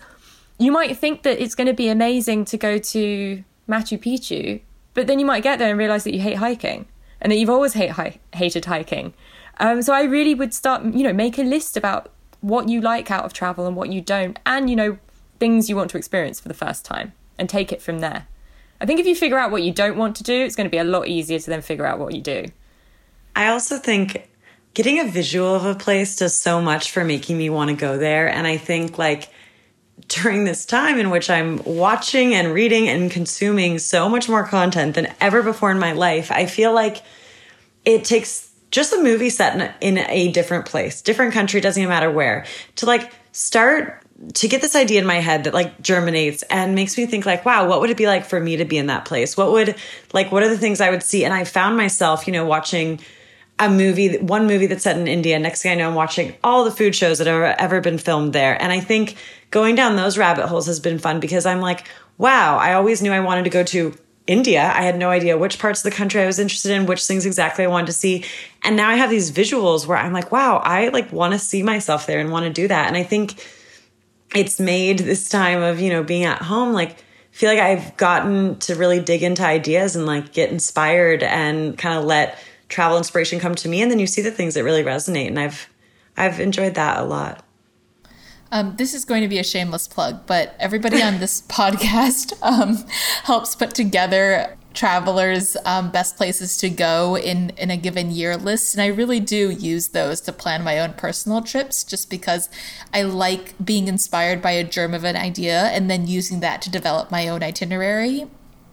you 0.58 0.72
might 0.72 0.96
think 0.96 1.22
that 1.22 1.40
it's 1.42 1.54
going 1.54 1.66
to 1.66 1.74
be 1.74 1.88
amazing 1.88 2.44
to 2.46 2.56
go 2.56 2.78
to 2.78 3.44
Machu 3.68 3.98
Picchu, 3.98 4.60
but 4.94 5.06
then 5.06 5.18
you 5.18 5.26
might 5.26 5.42
get 5.42 5.58
there 5.58 5.70
and 5.70 5.78
realize 5.78 6.04
that 6.04 6.14
you 6.14 6.20
hate 6.20 6.36
hiking 6.36 6.86
and 7.20 7.30
that 7.30 7.36
you've 7.36 7.50
always 7.50 7.74
hate, 7.74 7.90
hi- 7.90 8.18
hated 8.34 8.64
hiking. 8.64 9.14
Um, 9.60 9.82
so 9.82 9.92
I 9.92 10.02
really 10.02 10.34
would 10.34 10.54
start, 10.54 10.84
you 10.84 11.02
know, 11.02 11.12
make 11.12 11.38
a 11.38 11.42
list 11.42 11.76
about 11.76 12.12
what 12.40 12.68
you 12.68 12.80
like 12.80 13.10
out 13.10 13.24
of 13.24 13.32
travel 13.32 13.66
and 13.66 13.76
what 13.76 13.92
you 13.92 14.00
don't, 14.00 14.38
and 14.46 14.70
you 14.70 14.76
know, 14.76 14.98
things 15.40 15.68
you 15.68 15.76
want 15.76 15.90
to 15.90 15.98
experience 15.98 16.38
for 16.38 16.48
the 16.48 16.54
first 16.54 16.84
time, 16.84 17.12
and 17.38 17.48
take 17.48 17.72
it 17.72 17.82
from 17.82 17.98
there. 17.98 18.26
I 18.80 18.86
think 18.86 19.00
if 19.00 19.06
you 19.06 19.16
figure 19.16 19.38
out 19.38 19.50
what 19.50 19.64
you 19.64 19.72
don't 19.72 19.96
want 19.96 20.14
to 20.16 20.22
do, 20.22 20.34
it's 20.34 20.54
going 20.54 20.66
to 20.66 20.70
be 20.70 20.78
a 20.78 20.84
lot 20.84 21.08
easier 21.08 21.40
to 21.40 21.50
then 21.50 21.62
figure 21.62 21.84
out 21.84 21.98
what 21.98 22.14
you 22.14 22.20
do. 22.20 22.46
I 23.34 23.48
also 23.48 23.78
think 23.78 24.28
getting 24.74 25.00
a 25.00 25.04
visual 25.04 25.54
of 25.54 25.64
a 25.64 25.74
place 25.74 26.14
does 26.14 26.40
so 26.40 26.62
much 26.62 26.92
for 26.92 27.04
making 27.04 27.36
me 27.38 27.50
want 27.50 27.70
to 27.70 27.76
go 27.76 27.98
there, 27.98 28.28
and 28.28 28.46
I 28.46 28.56
think 28.56 28.98
like 28.98 29.28
during 30.08 30.44
this 30.44 30.64
time 30.64 30.98
in 30.98 31.10
which 31.10 31.28
I'm 31.28 31.62
watching 31.64 32.34
and 32.34 32.52
reading 32.52 32.88
and 32.88 33.10
consuming 33.10 33.78
so 33.78 34.08
much 34.08 34.28
more 34.28 34.46
content 34.46 34.94
than 34.94 35.14
ever 35.20 35.42
before 35.42 35.70
in 35.70 35.78
my 35.78 35.92
life, 35.92 36.32
I 36.32 36.46
feel 36.46 36.72
like 36.72 37.02
it 37.84 38.04
takes 38.04 38.50
just 38.70 38.92
a 38.92 39.02
movie 39.02 39.30
set 39.30 39.76
in 39.80 39.98
a, 39.98 40.32
different 40.32 40.66
place, 40.66 41.02
different 41.02 41.32
country, 41.32 41.60
doesn't 41.60 41.80
even 41.80 41.90
matter 41.90 42.10
where, 42.10 42.46
to 42.76 42.86
like 42.86 43.12
start 43.32 44.02
to 44.34 44.48
get 44.48 44.60
this 44.60 44.74
idea 44.74 45.00
in 45.00 45.06
my 45.06 45.20
head 45.20 45.44
that 45.44 45.54
like 45.54 45.80
germinates 45.80 46.42
and 46.44 46.74
makes 46.74 46.98
me 46.98 47.06
think 47.06 47.24
like 47.24 47.44
wow 47.44 47.68
what 47.68 47.80
would 47.80 47.88
it 47.88 47.96
be 47.96 48.08
like 48.08 48.24
for 48.24 48.40
me 48.40 48.56
to 48.56 48.64
be 48.64 48.76
in 48.76 48.86
that 48.86 49.04
place? 49.04 49.36
What 49.36 49.52
would 49.52 49.76
like 50.12 50.32
what 50.32 50.42
are 50.42 50.48
the 50.48 50.58
things 50.58 50.80
i 50.80 50.90
would 50.90 51.04
see? 51.04 51.24
And 51.24 51.32
i 51.32 51.44
found 51.44 51.76
myself 51.76 52.26
you 52.26 52.32
know 52.32 52.44
watching 52.44 52.98
a 53.60 53.70
movie 53.70 54.18
one 54.18 54.48
movie 54.48 54.66
that's 54.66 54.82
set 54.82 54.98
in 54.98 55.06
india. 55.06 55.38
Next 55.38 55.62
thing 55.62 55.70
i 55.70 55.74
know 55.76 55.88
i'm 55.88 55.94
watching 55.94 56.34
all 56.42 56.64
the 56.64 56.72
food 56.72 56.96
shows 56.96 57.18
that 57.18 57.28
have 57.28 57.56
ever 57.60 57.80
been 57.80 57.98
filmed 57.98 58.32
there. 58.32 58.60
And 58.60 58.72
i 58.72 58.80
think 58.80 59.16
going 59.50 59.74
down 59.74 59.96
those 59.96 60.18
rabbit 60.18 60.46
holes 60.46 60.66
has 60.66 60.80
been 60.80 60.98
fun 60.98 61.20
because 61.20 61.46
I'm 61.46 61.60
like, 61.60 61.86
wow, 62.18 62.58
I 62.58 62.74
always 62.74 63.02
knew 63.02 63.12
I 63.12 63.20
wanted 63.20 63.44
to 63.44 63.50
go 63.50 63.62
to 63.64 63.94
India. 64.26 64.70
I 64.74 64.82
had 64.82 64.98
no 64.98 65.08
idea 65.08 65.38
which 65.38 65.58
parts 65.58 65.80
of 65.80 65.90
the 65.90 65.96
country 65.96 66.20
I 66.20 66.26
was 66.26 66.38
interested 66.38 66.72
in, 66.72 66.86
which 66.86 67.04
things 67.04 67.24
exactly 67.24 67.64
I 67.64 67.68
wanted 67.68 67.86
to 67.86 67.92
see. 67.94 68.24
And 68.62 68.76
now 68.76 68.90
I 68.90 68.96
have 68.96 69.08
these 69.08 69.32
visuals 69.32 69.86
where 69.86 69.96
I'm 69.96 70.12
like, 70.12 70.30
wow, 70.30 70.58
I 70.58 70.88
like 70.88 71.10
want 71.10 71.32
to 71.32 71.38
see 71.38 71.62
myself 71.62 72.06
there 72.06 72.20
and 72.20 72.30
want 72.30 72.44
to 72.44 72.52
do 72.52 72.68
that. 72.68 72.88
And 72.88 72.96
I 72.96 73.02
think 73.02 73.42
it's 74.34 74.60
made 74.60 74.98
this 74.98 75.30
time 75.30 75.62
of, 75.62 75.80
you 75.80 75.88
know, 75.88 76.02
being 76.02 76.24
at 76.24 76.42
home 76.42 76.74
like 76.74 76.98
feel 77.30 77.48
like 77.48 77.58
I've 77.58 77.96
gotten 77.96 78.58
to 78.60 78.74
really 78.74 79.00
dig 79.00 79.22
into 79.22 79.44
ideas 79.44 79.96
and 79.96 80.04
like 80.04 80.32
get 80.32 80.50
inspired 80.50 81.22
and 81.22 81.78
kind 81.78 81.98
of 81.98 82.04
let 82.04 82.38
travel 82.68 82.98
inspiration 82.98 83.40
come 83.40 83.54
to 83.54 83.68
me 83.68 83.80
and 83.80 83.90
then 83.90 83.98
you 83.98 84.06
see 84.06 84.20
the 84.20 84.30
things 84.30 84.54
that 84.54 84.64
really 84.64 84.82
resonate 84.82 85.28
and 85.28 85.40
I've 85.40 85.68
I've 86.16 86.40
enjoyed 86.40 86.74
that 86.74 86.98
a 86.98 87.04
lot. 87.04 87.44
Um, 88.50 88.76
this 88.76 88.94
is 88.94 89.04
going 89.04 89.22
to 89.22 89.28
be 89.28 89.38
a 89.38 89.44
shameless 89.44 89.88
plug, 89.88 90.26
but 90.26 90.54
everybody 90.58 91.02
on 91.02 91.18
this 91.18 91.42
podcast 91.48 92.32
um, 92.42 92.84
helps 93.24 93.54
put 93.54 93.74
together 93.74 94.56
travelers' 94.74 95.56
um, 95.64 95.90
best 95.90 96.16
places 96.16 96.56
to 96.58 96.70
go 96.70 97.16
in, 97.16 97.50
in 97.56 97.70
a 97.70 97.76
given 97.76 98.10
year 98.10 98.36
list. 98.36 98.74
And 98.74 98.82
I 98.82 98.86
really 98.86 99.18
do 99.18 99.50
use 99.50 99.88
those 99.88 100.20
to 100.22 100.32
plan 100.32 100.62
my 100.62 100.78
own 100.78 100.92
personal 100.92 101.42
trips 101.42 101.82
just 101.82 102.08
because 102.08 102.48
I 102.94 103.02
like 103.02 103.54
being 103.64 103.88
inspired 103.88 104.40
by 104.40 104.52
a 104.52 104.64
germ 104.64 104.94
of 104.94 105.04
an 105.04 105.16
idea 105.16 105.64
and 105.64 105.90
then 105.90 106.06
using 106.06 106.40
that 106.40 106.62
to 106.62 106.70
develop 106.70 107.10
my 107.10 107.28
own 107.28 107.42
itinerary. 107.42 108.28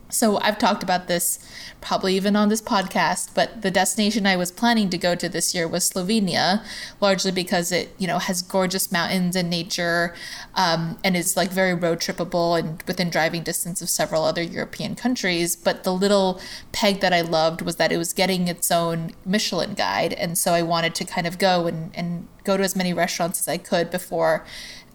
So 0.09 0.37
I've 0.37 0.59
talked 0.59 0.83
about 0.83 1.07
this 1.07 1.39
probably 1.81 2.15
even 2.15 2.35
on 2.35 2.49
this 2.49 2.61
podcast, 2.61 3.31
but 3.33 3.61
the 3.61 3.71
destination 3.71 4.25
I 4.25 4.35
was 4.35 4.51
planning 4.51 4.89
to 4.89 4.97
go 4.97 5.13
to 5.15 5.27
this 5.27 5.53
year 5.53 5.67
was 5.67 5.89
Slovenia, 5.89 6.63
largely 7.01 7.31
because 7.31 7.71
it, 7.71 7.93
you 7.97 8.07
know, 8.07 8.19
has 8.19 8.41
gorgeous 8.41 8.91
mountains 8.91 9.35
and 9.35 9.49
nature, 9.49 10.15
um, 10.55 10.97
and 11.03 11.15
is 11.15 11.35
like 11.35 11.51
very 11.51 11.73
road 11.73 11.99
trippable 11.99 12.57
and 12.57 12.81
within 12.87 13.09
driving 13.09 13.43
distance 13.43 13.81
of 13.81 13.89
several 13.89 14.23
other 14.23 14.41
European 14.41 14.95
countries. 14.95 15.55
But 15.55 15.83
the 15.83 15.93
little 15.93 16.39
peg 16.71 17.01
that 17.01 17.13
I 17.13 17.21
loved 17.21 17.61
was 17.61 17.75
that 17.77 17.91
it 17.91 17.97
was 17.97 18.13
getting 18.13 18.47
its 18.47 18.71
own 18.71 19.11
Michelin 19.25 19.73
guide, 19.73 20.13
and 20.13 20.37
so 20.37 20.53
I 20.53 20.61
wanted 20.61 20.95
to 20.95 21.05
kind 21.05 21.27
of 21.27 21.37
go 21.37 21.67
and, 21.67 21.91
and 21.95 22.27
go 22.43 22.57
to 22.57 22.63
as 22.63 22.75
many 22.75 22.93
restaurants 22.93 23.39
as 23.39 23.47
I 23.47 23.57
could 23.57 23.89
before 23.91 24.45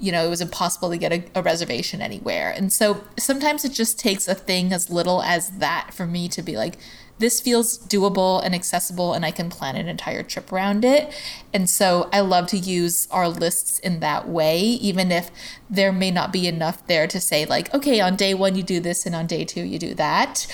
you 0.01 0.11
know, 0.11 0.25
it 0.25 0.29
was 0.29 0.41
impossible 0.41 0.91
to 0.91 0.97
get 0.97 1.13
a, 1.13 1.23
a, 1.35 1.43
reservation 1.43 2.01
anywhere. 2.01 2.51
And 2.51 2.73
so 2.73 3.05
sometimes 3.19 3.65
it 3.65 3.73
just 3.73 3.99
takes 3.99 4.27
a 4.27 4.35
thing 4.35 4.73
as 4.73 4.89
little 4.91 5.23
as 5.23 5.51
that 5.59 5.91
for 5.93 6.07
me 6.07 6.27
to 6.31 6.43
be 6.43 6.57
like, 6.57 6.79
this 7.19 7.39
feels 7.39 7.79
doable 7.79 8.43
and 8.43 8.55
accessible, 8.55 9.13
and 9.13 9.27
I 9.27 9.31
can 9.31 9.51
plan 9.51 9.77
an 9.77 9.89
entire 9.89 10.23
trip 10.23 10.51
around 10.51 10.87
it. 10.87 11.13
And 11.53 11.69
so 11.69 12.09
I 12.15 12.21
love 12.21 12.47
to 12.47 12.57
use 12.57 13.07
our 13.11 13.29
lists 13.29 13.79
in 13.79 14.01
that 14.01 14.27
way, 14.27 14.59
even 14.59 15.13
if 15.13 15.31
there 15.69 15.93
may 15.93 16.11
not 16.11 16.33
be 16.33 16.49
enough 16.49 16.87
there 16.87 17.07
to 17.07 17.21
say, 17.21 17.45
like, 17.45 17.75
okay, 17.75 18.01
on 18.01 18.17
day 18.17 18.33
one 18.33 18.57
you 18.57 18.63
do 18.63 18.81
this, 18.81 19.05
and 19.05 19.15
on 19.15 19.27
day 19.27 19.45
two 19.45 19.63
you 19.63 19.79
do 19.79 19.93
that 19.95 20.47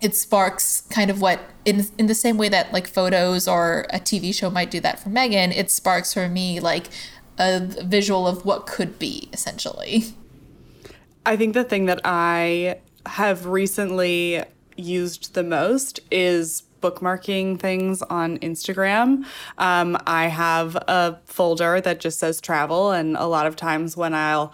it 0.00 0.14
sparks 0.14 0.82
kind 0.90 1.10
of 1.10 1.20
what 1.20 1.40
in 1.64 1.84
in 1.98 2.06
the 2.06 2.14
same 2.14 2.36
way 2.36 2.48
that 2.48 2.72
like 2.72 2.86
photos 2.86 3.48
or 3.48 3.84
a 3.90 3.98
TV 3.98 4.32
show 4.32 4.48
might 4.48 4.70
do 4.70 4.80
that 4.80 5.00
for 5.00 5.08
Megan, 5.08 5.50
it 5.52 5.70
sparks 5.70 6.14
for 6.14 6.28
me 6.28 6.60
like 6.60 6.86
a 7.38 7.60
visual 7.60 8.26
of 8.26 8.44
what 8.44 8.66
could 8.66 8.98
be 8.98 9.28
essentially. 9.32 10.04
I 11.24 11.36
think 11.36 11.54
the 11.54 11.64
thing 11.64 11.86
that 11.86 12.00
I 12.04 12.78
have 13.06 13.46
recently 13.46 14.42
used 14.76 15.34
the 15.34 15.42
most 15.42 16.00
is 16.10 16.62
bookmarking 16.80 17.58
things 17.58 18.02
on 18.02 18.38
Instagram. 18.38 19.24
Um, 19.58 19.98
I 20.06 20.28
have 20.28 20.76
a 20.76 21.18
folder 21.26 21.80
that 21.80 22.00
just 22.00 22.18
says 22.18 22.40
travel, 22.40 22.92
and 22.92 23.16
a 23.16 23.26
lot 23.26 23.46
of 23.46 23.56
times 23.56 23.96
when 23.96 24.14
I'll 24.14 24.52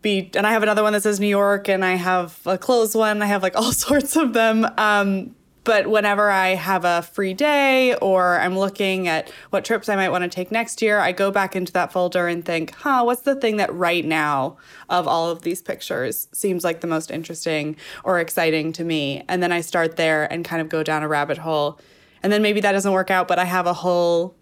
be, 0.00 0.30
and 0.34 0.46
I 0.46 0.52
have 0.52 0.62
another 0.62 0.82
one 0.82 0.92
that 0.92 1.02
says 1.02 1.20
New 1.20 1.28
York, 1.28 1.68
and 1.68 1.84
I 1.84 1.94
have 1.94 2.40
a 2.46 2.56
closed 2.56 2.94
one. 2.94 3.22
I 3.22 3.26
have 3.26 3.42
like 3.42 3.56
all 3.56 3.72
sorts 3.72 4.16
of 4.16 4.32
them. 4.32 4.66
Um, 4.76 5.34
But 5.68 5.86
whenever 5.86 6.30
I 6.30 6.54
have 6.54 6.86
a 6.86 7.02
free 7.02 7.34
day 7.34 7.94
or 7.96 8.40
I'm 8.40 8.58
looking 8.58 9.06
at 9.06 9.30
what 9.50 9.66
trips 9.66 9.90
I 9.90 9.96
might 9.96 10.08
want 10.08 10.24
to 10.24 10.30
take 10.30 10.50
next 10.50 10.80
year, 10.80 10.98
I 10.98 11.12
go 11.12 11.30
back 11.30 11.54
into 11.54 11.74
that 11.74 11.92
folder 11.92 12.26
and 12.26 12.42
think, 12.42 12.74
huh, 12.74 13.02
what's 13.04 13.20
the 13.20 13.34
thing 13.34 13.58
that 13.58 13.70
right 13.74 14.02
now 14.02 14.56
of 14.88 15.06
all 15.06 15.28
of 15.28 15.42
these 15.42 15.60
pictures 15.60 16.26
seems 16.32 16.64
like 16.64 16.80
the 16.80 16.86
most 16.86 17.10
interesting 17.10 17.76
or 18.02 18.18
exciting 18.18 18.72
to 18.72 18.82
me? 18.82 19.22
And 19.28 19.42
then 19.42 19.52
I 19.52 19.60
start 19.60 19.96
there 19.96 20.24
and 20.32 20.42
kind 20.42 20.62
of 20.62 20.70
go 20.70 20.82
down 20.82 21.02
a 21.02 21.08
rabbit 21.08 21.36
hole. 21.36 21.78
And 22.22 22.32
then 22.32 22.40
maybe 22.40 22.62
that 22.62 22.72
doesn't 22.72 22.92
work 22.92 23.10
out, 23.10 23.28
but 23.28 23.38
I 23.38 23.44
have 23.44 23.66
a 23.66 23.74
whole 23.74 24.34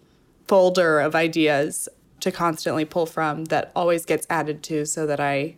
folder 0.47 1.01
of 1.01 1.13
ideas 1.13 1.89
to 2.21 2.31
constantly 2.31 2.85
pull 2.85 3.05
from 3.05 3.43
that 3.45 3.73
always 3.75 4.05
gets 4.05 4.25
added 4.29 4.63
to 4.63 4.85
so 4.85 5.05
that 5.05 5.19
I 5.19 5.57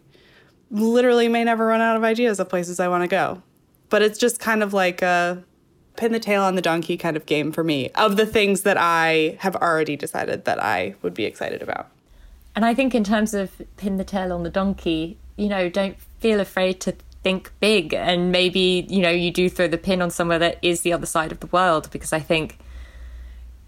literally 0.72 1.28
may 1.28 1.44
never 1.44 1.68
run 1.68 1.80
out 1.80 1.96
of 1.96 2.04
ideas 2.04 2.40
of 2.40 2.50
places 2.50 2.80
I 2.80 2.88
want 2.88 3.04
to 3.04 3.08
go. 3.08 3.44
But 3.90 4.02
it's 4.02 4.18
just 4.18 4.40
kind 4.40 4.64
of 4.64 4.74
like 4.74 5.04
a 5.04 5.44
pin 6.00 6.12
the 6.12 6.20
tail 6.20 6.42
on 6.42 6.56
the 6.56 6.62
donkey 6.62 6.98
kind 6.98 7.18
of 7.18 7.26
game 7.26 7.52
for 7.52 7.64
me 7.64 7.90
of 7.90 8.18
the 8.18 8.26
things 8.26 8.62
that 8.62 8.78
I 8.78 9.38
have 9.40 9.56
already 9.56 9.96
decided 9.96 10.46
that 10.46 10.64
I 10.64 10.96
would 11.02 11.14
be 11.14 11.26
excited 11.26 11.62
about. 11.62 11.90
And 12.56 12.66
I 12.66 12.74
think 12.74 12.96
in 12.96 13.04
terms 13.04 13.34
of 13.34 13.52
pin 13.78 13.98
the 13.98 14.04
tail 14.04 14.32
on 14.32 14.44
the 14.44 14.50
donkey, 14.50 15.18
you 15.36 15.48
know, 15.48 15.70
don't 15.70 15.98
feel 16.20 16.40
afraid 16.40 16.80
to 16.82 16.96
think 17.22 17.52
big 17.60 17.94
and 17.94 18.32
maybe, 18.32 18.88
you 18.90 19.02
know, 19.02 19.10
you 19.10 19.30
do 19.30 19.50
throw 19.50 19.68
the 19.68 19.78
pin 19.78 20.02
on 20.02 20.10
somewhere 20.10 20.40
that 20.40 20.58
is 20.62 20.82
the 20.82 20.94
other 20.94 21.06
side 21.06 21.32
of 21.32 21.42
the 21.42 21.48
world 21.48 21.90
because 21.92 22.14
I 22.14 22.20
think 22.20 22.58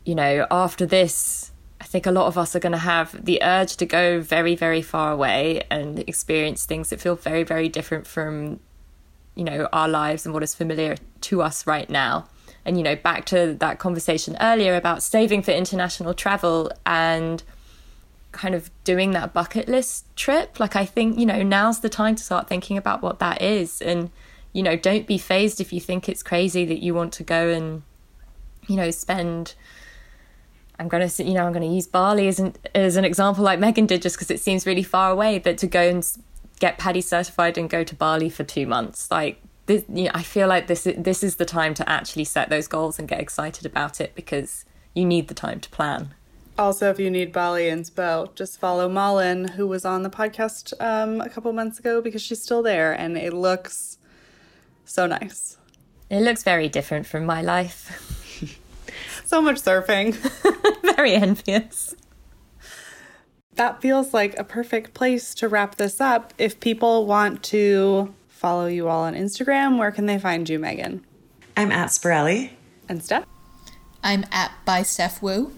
you 0.04 0.15
know, 0.15 0.48
after 0.50 0.86
this 0.86 1.52
I 1.80 1.84
think 1.84 2.06
a 2.06 2.12
lot 2.12 2.28
of 2.28 2.38
us 2.38 2.56
are 2.56 2.60
going 2.60 2.74
to 2.74 2.78
have 2.78 3.26
the 3.26 3.41
urge 3.41 3.76
to 3.78 3.88
go 3.88 4.22
very, 4.22 4.56
very 4.56 4.84
far 4.84 5.12
away 5.12 5.63
and 5.72 5.98
experience 6.08 6.63
things 6.63 6.91
that 6.91 7.02
feel 7.02 7.15
very, 7.15 7.41
very 7.41 7.70
different 7.70 8.06
from, 8.06 8.60
you 9.36 9.44
know, 9.44 9.67
our 9.72 9.88
lives 9.88 10.26
and 10.26 10.34
what 10.34 10.44
is 10.44 10.54
familiar 10.54 10.96
to 11.22 11.41
us 11.41 11.65
right 11.65 11.89
now. 11.89 12.28
And, 12.65 12.78
you 12.78 12.84
know, 12.84 12.96
back 12.96 13.26
to 13.28 13.56
that 13.60 13.80
conversation 13.80 14.38
earlier 14.39 14.76
about 14.76 15.02
saving 15.02 15.41
for 15.41 15.52
international 15.52 16.13
travel 16.13 16.72
and 16.86 17.41
kind 18.32 18.54
of 18.54 18.70
doing 18.84 19.12
that 19.12 19.34
bucket 19.34 19.67
list 19.67 20.06
trip. 20.15 20.60
Like, 20.60 20.76
I 20.76 20.86
think, 20.86 21.17
you 21.17 21.26
know, 21.26 21.41
now's 21.41 21.80
the 21.80 21.89
time 21.89 22.15
to 22.15 22.24
start 22.24 22.48
thinking 22.48 22.78
about 22.78 23.02
what 23.02 23.20
that 23.20 23.41
is. 23.41 23.82
And, 23.82 24.12
you 24.54 24.62
know, 24.62 24.76
don't 24.76 25.08
be 25.08 25.17
phased 25.17 25.60
if 25.60 25.74
you 25.74 25.80
think 25.80 26.08
it's 26.08 26.22
crazy 26.22 26.65
that 26.65 26.84
you 26.84 26.94
want 26.94 27.13
to 27.13 27.24
go 27.24 27.50
and, 27.50 27.82
you 28.67 28.76
know, 28.76 28.91
spend 28.91 29.56
I'm 30.82 30.88
going 30.88 31.08
to, 31.08 31.24
you 31.24 31.36
know, 31.36 31.46
I'm 31.46 31.54
going 31.54 31.67
to 31.67 31.74
use 31.74 31.86
Bali 31.86 32.28
as 32.28 32.39
an, 32.39 32.56
as 32.74 32.96
an 32.96 33.06
example, 33.06 33.44
like 33.44 33.60
Megan 33.60 33.86
did, 33.86 34.02
just 34.02 34.15
because 34.15 34.32
it 34.32 34.39
seems 34.39 34.65
really 34.65 34.82
far 34.82 35.12
away. 35.12 35.38
But 35.38 35.60
to 35.60 35.67
go 35.67 35.82
and 35.82 36.04
get 36.62 36.78
PADI 36.78 37.02
certified 37.02 37.58
and 37.58 37.69
go 37.69 37.84
to 37.84 37.95
Bali 37.95 38.30
for 38.30 38.45
two 38.45 38.65
months, 38.65 39.10
like 39.12 39.41
this, 39.65 39.84
you 39.89 40.06
know, 40.06 40.12
I 40.13 40.24
feel 40.24 40.47
like 40.47 40.67
this 40.67 40.88
this 40.97 41.24
is 41.24 41.36
the 41.36 41.45
time 41.45 41.74
to 41.74 41.89
actually 41.89 42.24
set 42.24 42.50
those 42.50 42.67
goals 42.67 43.00
and 43.00 43.08
get 43.08 43.19
excited 43.19 43.65
about 43.65 44.00
it 44.00 44.15
because 44.15 44.63
you 44.93 45.04
need 45.04 45.28
the 45.28 45.34
time 45.34 45.60
to 45.60 45.69
plan. 45.69 46.13
Also, 46.58 46.89
if 46.91 47.00
you 47.00 47.10
need 47.10 47.32
Bali 47.32 47.63
inspo, 47.63 48.34
just 48.36 48.60
follow 48.60 48.88
Malin, 48.88 49.47
who 49.50 49.65
was 49.65 49.84
on 49.84 50.04
the 50.04 50.10
podcast 50.10 50.74
um, 50.80 51.19
a 51.19 51.30
couple 51.30 51.52
months 51.54 51.80
ago, 51.80 52.02
because 52.02 52.21
she's 52.21 52.41
still 52.41 52.62
there 52.62 52.91
and 52.91 53.17
it 53.17 53.34
looks 53.34 53.97
so 54.86 55.08
nice. 55.08 55.58
It 56.10 56.21
looks 56.21 56.43
very 56.43 56.69
different 56.69 57.08
from 57.08 57.26
my 57.26 57.41
life. 57.41 58.60
so 59.26 59.41
much 59.41 59.62
surfing. 59.62 60.13
Very 60.95 61.13
envious. 61.13 61.95
That 63.55 63.81
feels 63.81 64.13
like 64.13 64.37
a 64.39 64.43
perfect 64.43 64.93
place 64.93 65.33
to 65.35 65.47
wrap 65.47 65.75
this 65.75 65.99
up. 65.99 66.33
If 66.37 66.59
people 66.59 67.05
want 67.05 67.43
to 67.43 68.13
follow 68.27 68.65
you 68.65 68.87
all 68.87 69.03
on 69.03 69.13
Instagram, 69.13 69.77
where 69.77 69.91
can 69.91 70.05
they 70.05 70.17
find 70.17 70.47
you, 70.49 70.57
Megan? 70.57 71.05
I'm 71.57 71.71
at 71.71 71.89
Spirelli. 71.89 72.51
And 72.87 73.03
Steph? 73.03 73.25
I'm 74.03 74.25
at 74.31 74.51
by 74.65 74.83
Steph 74.83 75.21
Wu. 75.21 75.51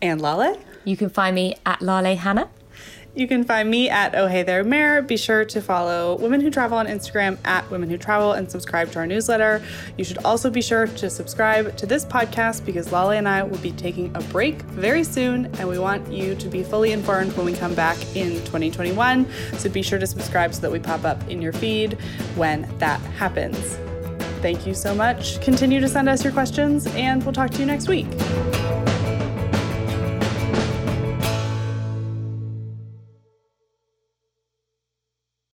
And 0.00 0.20
Lale? 0.20 0.60
You 0.84 0.96
can 0.96 1.10
find 1.10 1.34
me 1.34 1.56
at 1.64 1.82
Lale 1.82 2.16
Hannah. 2.16 2.48
You 3.16 3.26
can 3.26 3.44
find 3.44 3.70
me 3.70 3.88
at 3.88 4.14
Oh 4.14 4.26
Hey 4.26 4.42
There 4.42 4.62
Mayor. 4.62 5.00
Be 5.00 5.16
sure 5.16 5.46
to 5.46 5.62
follow 5.62 6.18
Women 6.18 6.42
Who 6.42 6.50
Travel 6.50 6.76
on 6.76 6.86
Instagram 6.86 7.38
at 7.46 7.68
Women 7.70 7.88
Who 7.88 7.96
Travel 7.96 8.32
and 8.32 8.50
subscribe 8.50 8.92
to 8.92 8.98
our 8.98 9.06
newsletter. 9.06 9.62
You 9.96 10.04
should 10.04 10.18
also 10.18 10.50
be 10.50 10.60
sure 10.60 10.86
to 10.86 11.08
subscribe 11.08 11.74
to 11.78 11.86
this 11.86 12.04
podcast 12.04 12.66
because 12.66 12.92
Lale 12.92 13.12
and 13.12 13.26
I 13.26 13.42
will 13.42 13.56
be 13.56 13.72
taking 13.72 14.14
a 14.14 14.20
break 14.24 14.60
very 14.64 15.02
soon 15.02 15.46
and 15.58 15.66
we 15.66 15.78
want 15.78 16.12
you 16.12 16.34
to 16.34 16.48
be 16.50 16.62
fully 16.62 16.92
informed 16.92 17.34
when 17.38 17.46
we 17.46 17.54
come 17.54 17.74
back 17.74 17.96
in 18.14 18.32
2021. 18.44 19.26
So 19.54 19.70
be 19.70 19.80
sure 19.80 19.98
to 19.98 20.06
subscribe 20.06 20.52
so 20.52 20.60
that 20.60 20.70
we 20.70 20.78
pop 20.78 21.04
up 21.06 21.26
in 21.26 21.40
your 21.40 21.54
feed 21.54 21.94
when 22.34 22.70
that 22.80 23.00
happens. 23.00 23.78
Thank 24.42 24.66
you 24.66 24.74
so 24.74 24.94
much. 24.94 25.40
Continue 25.40 25.80
to 25.80 25.88
send 25.88 26.10
us 26.10 26.22
your 26.22 26.34
questions 26.34 26.86
and 26.88 27.24
we'll 27.24 27.32
talk 27.32 27.50
to 27.52 27.60
you 27.60 27.64
next 27.64 27.88
week. 27.88 28.08